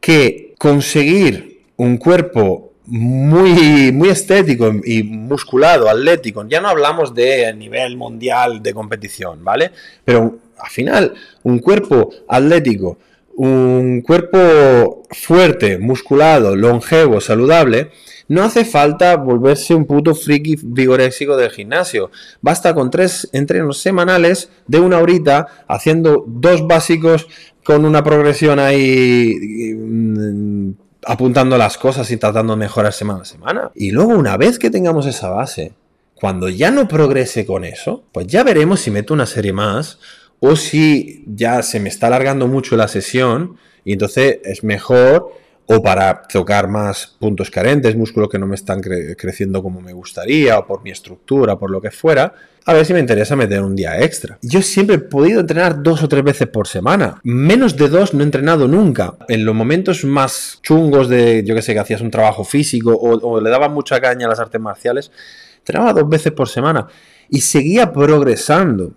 que 0.00 0.54
conseguir 0.58 1.60
un 1.76 1.96
cuerpo 1.96 2.72
muy, 2.86 3.92
muy 3.92 4.08
estético 4.08 4.72
y 4.84 5.02
musculado, 5.02 5.88
atlético, 5.88 6.44
ya 6.48 6.60
no 6.60 6.68
hablamos 6.68 7.14
de 7.14 7.52
nivel 7.54 7.96
mundial 7.96 8.62
de 8.62 8.74
competición, 8.74 9.44
¿vale? 9.44 9.70
Pero 10.04 10.38
al 10.58 10.70
final, 10.70 11.14
un 11.42 11.58
cuerpo 11.58 12.10
atlético, 12.28 12.98
un 13.36 14.02
cuerpo 14.02 15.04
fuerte, 15.10 15.78
musculado, 15.78 16.54
longevo, 16.56 17.20
saludable, 17.20 17.90
no 18.28 18.42
hace 18.42 18.64
falta 18.64 19.16
volverse 19.16 19.74
un 19.74 19.84
puto 19.84 20.14
friki 20.14 20.56
vigoréxico 20.62 21.36
del 21.36 21.50
gimnasio. 21.50 22.10
Basta 22.40 22.74
con 22.74 22.90
tres 22.90 23.28
entrenos 23.32 23.78
semanales 23.78 24.50
de 24.66 24.80
una 24.80 24.98
horita 24.98 25.64
haciendo 25.68 26.24
dos 26.26 26.66
básicos 26.66 27.28
con 27.64 27.84
una 27.84 28.02
progresión 28.02 28.58
ahí 28.58 29.74
mm, 29.74 30.70
apuntando 31.04 31.56
las 31.58 31.78
cosas 31.78 32.10
y 32.10 32.16
tratando 32.16 32.54
de 32.54 32.60
mejorar 32.60 32.92
semana 32.92 33.22
a 33.22 33.24
semana. 33.24 33.70
Y 33.74 33.90
luego 33.90 34.12
una 34.12 34.36
vez 34.36 34.58
que 34.58 34.70
tengamos 34.70 35.06
esa 35.06 35.28
base, 35.28 35.72
cuando 36.14 36.48
ya 36.48 36.70
no 36.70 36.86
progrese 36.86 37.44
con 37.44 37.64
eso, 37.64 38.04
pues 38.12 38.26
ya 38.26 38.44
veremos 38.44 38.80
si 38.80 38.90
meto 38.90 39.12
una 39.12 39.26
serie 39.26 39.52
más 39.52 39.98
o 40.38 40.56
si 40.56 41.24
ya 41.26 41.62
se 41.62 41.80
me 41.80 41.88
está 41.88 42.06
alargando 42.08 42.46
mucho 42.46 42.76
la 42.76 42.88
sesión 42.88 43.56
y 43.84 43.94
entonces 43.94 44.38
es 44.44 44.62
mejor 44.62 45.32
o 45.66 45.82
para 45.82 46.22
tocar 46.22 46.68
más 46.68 47.16
puntos 47.18 47.50
carentes, 47.50 47.96
músculos 47.96 48.28
que 48.28 48.38
no 48.38 48.46
me 48.46 48.54
están 48.54 48.80
creciendo 48.80 49.62
como 49.62 49.80
me 49.80 49.92
gustaría, 49.92 50.58
o 50.58 50.66
por 50.66 50.82
mi 50.82 50.90
estructura, 50.90 51.58
por 51.58 51.70
lo 51.70 51.80
que 51.80 51.90
fuera, 51.90 52.34
a 52.64 52.74
ver 52.74 52.86
si 52.86 52.92
me 52.92 53.00
interesa 53.00 53.34
meter 53.36 53.62
un 53.62 53.74
día 53.74 54.00
extra. 54.00 54.38
Yo 54.42 54.62
siempre 54.62 54.96
he 54.96 54.98
podido 55.00 55.40
entrenar 55.40 55.82
dos 55.82 56.02
o 56.02 56.08
tres 56.08 56.22
veces 56.22 56.48
por 56.48 56.68
semana. 56.68 57.20
Menos 57.24 57.76
de 57.76 57.88
dos 57.88 58.14
no 58.14 58.20
he 58.20 58.24
entrenado 58.24 58.68
nunca. 58.68 59.14
En 59.28 59.44
los 59.44 59.54
momentos 59.54 60.04
más 60.04 60.60
chungos 60.62 61.08
de, 61.08 61.42
yo 61.44 61.54
que 61.54 61.62
sé, 61.62 61.72
que 61.74 61.80
hacías 61.80 62.00
un 62.00 62.10
trabajo 62.10 62.44
físico 62.44 62.92
o, 62.92 63.18
o 63.18 63.40
le 63.40 63.50
daba 63.50 63.68
mucha 63.68 64.00
caña 64.00 64.26
a 64.26 64.30
las 64.30 64.40
artes 64.40 64.60
marciales, 64.60 65.10
entrenaba 65.58 65.92
dos 65.92 66.08
veces 66.08 66.32
por 66.32 66.48
semana 66.48 66.86
y 67.28 67.40
seguía 67.40 67.92
progresando 67.92 68.92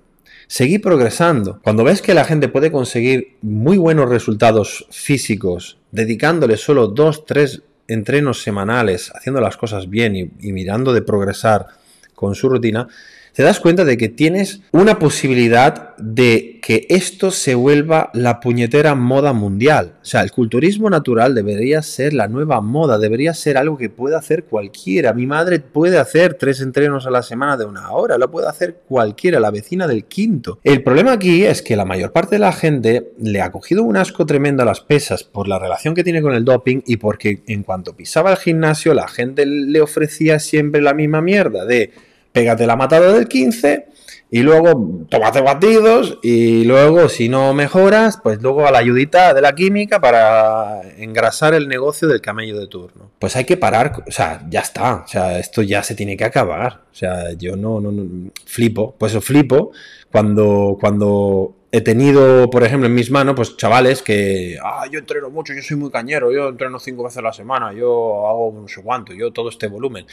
seguí 0.48 0.80
progresando. 0.80 1.60
Cuando 1.64 1.84
ves 1.84 2.02
que 2.02 2.14
la 2.14 2.26
gente 2.26 2.48
puede 2.48 2.72
conseguir 2.72 3.38
muy 3.42 3.78
buenos 3.78 4.10
resultados 4.10 4.88
físicos 4.92 5.78
dedicándole 5.92 6.58
solo 6.58 6.88
dos, 6.88 7.26
tres 7.26 7.64
entrenos 7.88 8.42
semanales, 8.42 9.12
haciendo 9.16 9.42
las 9.42 9.58
cosas 9.58 9.90
bien 9.90 10.16
y, 10.16 10.32
y 10.42 10.52
mirando 10.52 10.94
de 10.94 11.02
progresar 11.02 11.68
con 12.14 12.36
su 12.36 12.50
rutina, 12.50 12.88
te 13.36 13.44
das 13.44 13.60
cuenta 13.60 13.84
de 13.84 13.98
que 13.98 14.08
tienes 14.08 14.62
una 14.72 14.98
posibilidad 14.98 15.94
de 15.98 16.60
que 16.62 16.88
esto 16.88 17.32
se 17.32 17.54
vuelva 17.54 18.10
la 18.14 18.40
puñetera 18.40 18.96
moda 18.96 19.34
mundial. 19.34 19.96
O 20.02 20.06
sea, 20.06 20.22
el 20.22 20.32
culturismo 20.32 20.90
natural 20.90 21.36
debería 21.36 21.82
ser 21.82 22.14
la 22.14 22.30
nueva 22.30 22.62
moda, 22.62 22.98
debería 22.98 23.34
ser 23.34 23.58
algo 23.58 23.78
que 23.78 23.90
pueda 23.90 24.18
hacer 24.18 24.46
cualquiera. 24.46 25.12
Mi 25.12 25.28
madre 25.28 25.60
puede 25.60 25.98
hacer 25.98 26.36
tres 26.36 26.62
entrenos 26.62 27.08
a 27.08 27.12
la 27.12 27.24
semana 27.24 27.58
de 27.58 27.66
una 27.66 27.92
hora, 27.92 28.18
lo 28.18 28.32
puede 28.32 28.48
hacer 28.48 28.78
cualquiera, 28.88 29.42
la 29.42 29.52
vecina 29.52 29.86
del 29.86 30.06
quinto. 30.06 30.60
El 30.64 30.82
problema 30.82 31.12
aquí 31.12 31.44
es 31.44 31.62
que 31.62 31.76
la 31.76 31.84
mayor 31.84 32.14
parte 32.14 32.36
de 32.36 32.40
la 32.40 32.54
gente 32.54 33.12
le 33.20 33.42
ha 33.42 33.52
cogido 33.52 33.84
un 33.84 33.98
asco 33.98 34.26
tremendo 34.26 34.64
a 34.64 34.66
las 34.66 34.80
pesas 34.80 35.26
por 35.26 35.50
la 35.50 35.60
relación 35.60 35.94
que 35.94 36.06
tiene 36.06 36.22
con 36.22 36.34
el 36.34 36.46
doping 36.46 36.84
y 36.86 36.96
porque 36.98 37.44
en 37.48 37.64
cuanto 37.64 37.98
pisaba 37.98 38.32
el 38.32 38.38
gimnasio 38.38 38.94
la 38.94 39.10
gente 39.10 39.46
le 39.46 39.82
ofrecía 39.82 40.40
siempre 40.40 40.82
la 40.82 40.94
misma 40.94 41.22
mierda 41.22 41.66
de 41.66 41.92
pégate 42.36 42.68
la 42.68 42.76
matada 42.76 43.14
del 43.14 43.30
15 43.30 43.88
y 44.30 44.42
luego 44.42 45.06
tómate 45.08 45.40
batidos 45.40 46.18
y 46.22 46.66
luego 46.66 47.08
si 47.08 47.30
no 47.30 47.54
mejoras, 47.54 48.20
pues 48.22 48.42
luego 48.42 48.68
a 48.68 48.72
la 48.72 48.80
ayudita 48.80 49.34
de 49.34 49.40
la 49.40 49.56
química 49.56 50.02
para 50.02 50.82
engrasar 50.98 51.54
el 51.54 51.70
negocio 51.70 52.10
del 52.10 52.20
camello 52.20 52.60
de 52.60 52.68
turno. 52.68 53.10
Pues 53.20 53.38
hay 53.38 53.46
que 53.46 53.56
parar, 53.56 54.04
o 54.06 54.12
sea, 54.12 54.46
ya 54.50 54.60
está, 54.60 54.96
o 54.96 55.08
sea, 55.08 55.40
esto 55.40 55.62
ya 55.62 55.82
se 55.82 55.96
tiene 55.96 56.18
que 56.18 56.26
acabar. 56.26 56.82
O 56.92 56.96
sea, 56.96 57.32
yo 57.32 57.56
no, 57.56 57.80
no, 57.80 57.94
no 57.94 58.32
flipo, 58.44 58.96
pues 58.98 59.18
flipo 59.24 59.72
cuando, 60.12 60.76
cuando 60.78 61.56
he 61.76 61.82
tenido, 61.82 62.50
por 62.50 62.64
ejemplo, 62.64 62.88
en 62.88 62.96
mis 62.96 63.12
manos, 63.12 63.36
pues 63.36 63.58
chavales 63.58 64.02
que, 64.02 64.58
ah, 64.64 64.86
yo 64.90 64.98
entreno 64.98 65.30
mucho, 65.30 65.54
yo 65.54 65.62
soy 65.62 65.76
muy 65.76 65.92
cañero, 65.92 66.32
yo 66.32 66.48
entreno 66.48 66.80
cinco 66.80 67.04
veces 67.04 67.18
a 67.18 67.22
la 67.22 67.34
semana, 67.34 67.74
yo 67.74 68.26
hago 68.26 68.58
no 68.62 68.68
sé 68.70 68.82
cuánto, 68.82 69.12
yo 69.14 69.34
todo 69.34 69.50
este 69.50 69.68
volumen. 69.68 70.06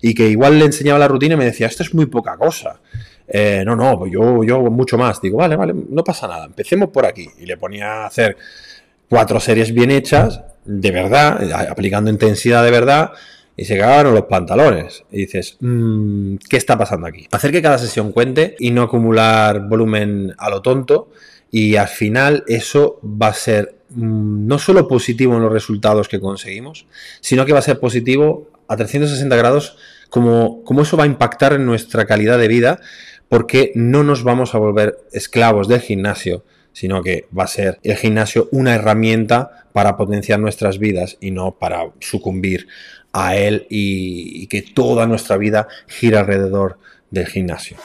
Y 0.00 0.14
que 0.14 0.28
igual 0.28 0.58
le 0.58 0.64
enseñaba 0.64 0.98
la 0.98 1.08
rutina 1.08 1.34
y 1.34 1.36
me 1.36 1.44
decía, 1.44 1.66
esto 1.66 1.82
es 1.82 1.92
muy 1.92 2.06
poca 2.06 2.38
cosa. 2.38 2.80
Eh, 3.28 3.62
no, 3.66 3.76
no, 3.76 4.06
yo, 4.06 4.42
yo 4.44 4.56
hago 4.56 4.70
mucho 4.70 4.96
más. 4.96 5.20
Digo, 5.20 5.36
vale, 5.36 5.56
vale, 5.56 5.74
no 5.90 6.02
pasa 6.02 6.26
nada, 6.26 6.46
empecemos 6.46 6.88
por 6.88 7.04
aquí. 7.04 7.28
Y 7.38 7.44
le 7.44 7.58
ponía 7.58 8.04
a 8.04 8.06
hacer 8.06 8.38
cuatro 9.06 9.40
series 9.40 9.74
bien 9.74 9.90
hechas, 9.90 10.40
de 10.64 10.90
verdad, 10.90 11.52
aplicando 11.70 12.10
intensidad 12.10 12.64
de 12.64 12.70
verdad 12.70 13.12
y 13.60 13.66
se 13.66 13.76
cagaron 13.76 14.14
los 14.14 14.24
pantalones. 14.24 15.04
Y 15.12 15.18
dices, 15.18 15.58
mm, 15.60 16.36
¿qué 16.48 16.56
está 16.56 16.78
pasando 16.78 17.06
aquí? 17.06 17.28
Hacer 17.30 17.52
que 17.52 17.60
cada 17.60 17.76
sesión 17.76 18.10
cuente 18.10 18.56
y 18.58 18.70
no 18.70 18.80
acumular 18.80 19.68
volumen 19.68 20.34
a 20.38 20.48
lo 20.48 20.62
tonto. 20.62 21.10
Y 21.50 21.76
al 21.76 21.88
final 21.88 22.42
eso 22.48 22.98
va 23.04 23.26
a 23.26 23.34
ser 23.34 23.74
mm, 23.90 24.46
no 24.46 24.58
solo 24.58 24.88
positivo 24.88 25.36
en 25.36 25.42
los 25.42 25.52
resultados 25.52 26.08
que 26.08 26.20
conseguimos, 26.20 26.86
sino 27.20 27.44
que 27.44 27.52
va 27.52 27.58
a 27.58 27.62
ser 27.62 27.78
positivo 27.78 28.48
a 28.66 28.78
360 28.78 29.36
grados 29.36 29.76
como, 30.08 30.64
como 30.64 30.80
eso 30.80 30.96
va 30.96 31.04
a 31.04 31.08
impactar 31.08 31.52
en 31.52 31.66
nuestra 31.66 32.06
calidad 32.06 32.38
de 32.38 32.48
vida 32.48 32.80
porque 33.28 33.72
no 33.74 34.02
nos 34.04 34.24
vamos 34.24 34.54
a 34.54 34.58
volver 34.58 35.00
esclavos 35.12 35.68
del 35.68 35.82
gimnasio, 35.82 36.46
sino 36.72 37.02
que 37.02 37.26
va 37.38 37.44
a 37.44 37.48
ser 37.48 37.78
el 37.82 37.96
gimnasio 37.96 38.48
una 38.52 38.74
herramienta 38.74 39.66
para 39.72 39.96
potenciar 39.96 40.40
nuestras 40.40 40.78
vidas 40.78 41.16
y 41.20 41.30
no 41.30 41.58
para 41.58 41.92
sucumbir 42.00 42.66
a 43.12 43.36
él 43.36 43.66
y, 43.70 44.46
que 44.46 44.62
toda 44.62 45.06
nuestra 45.06 45.36
vida 45.36 45.68
gira 45.86 46.20
alrededor 46.20 46.78
del 47.10 47.26
gimnasio. 47.26 47.76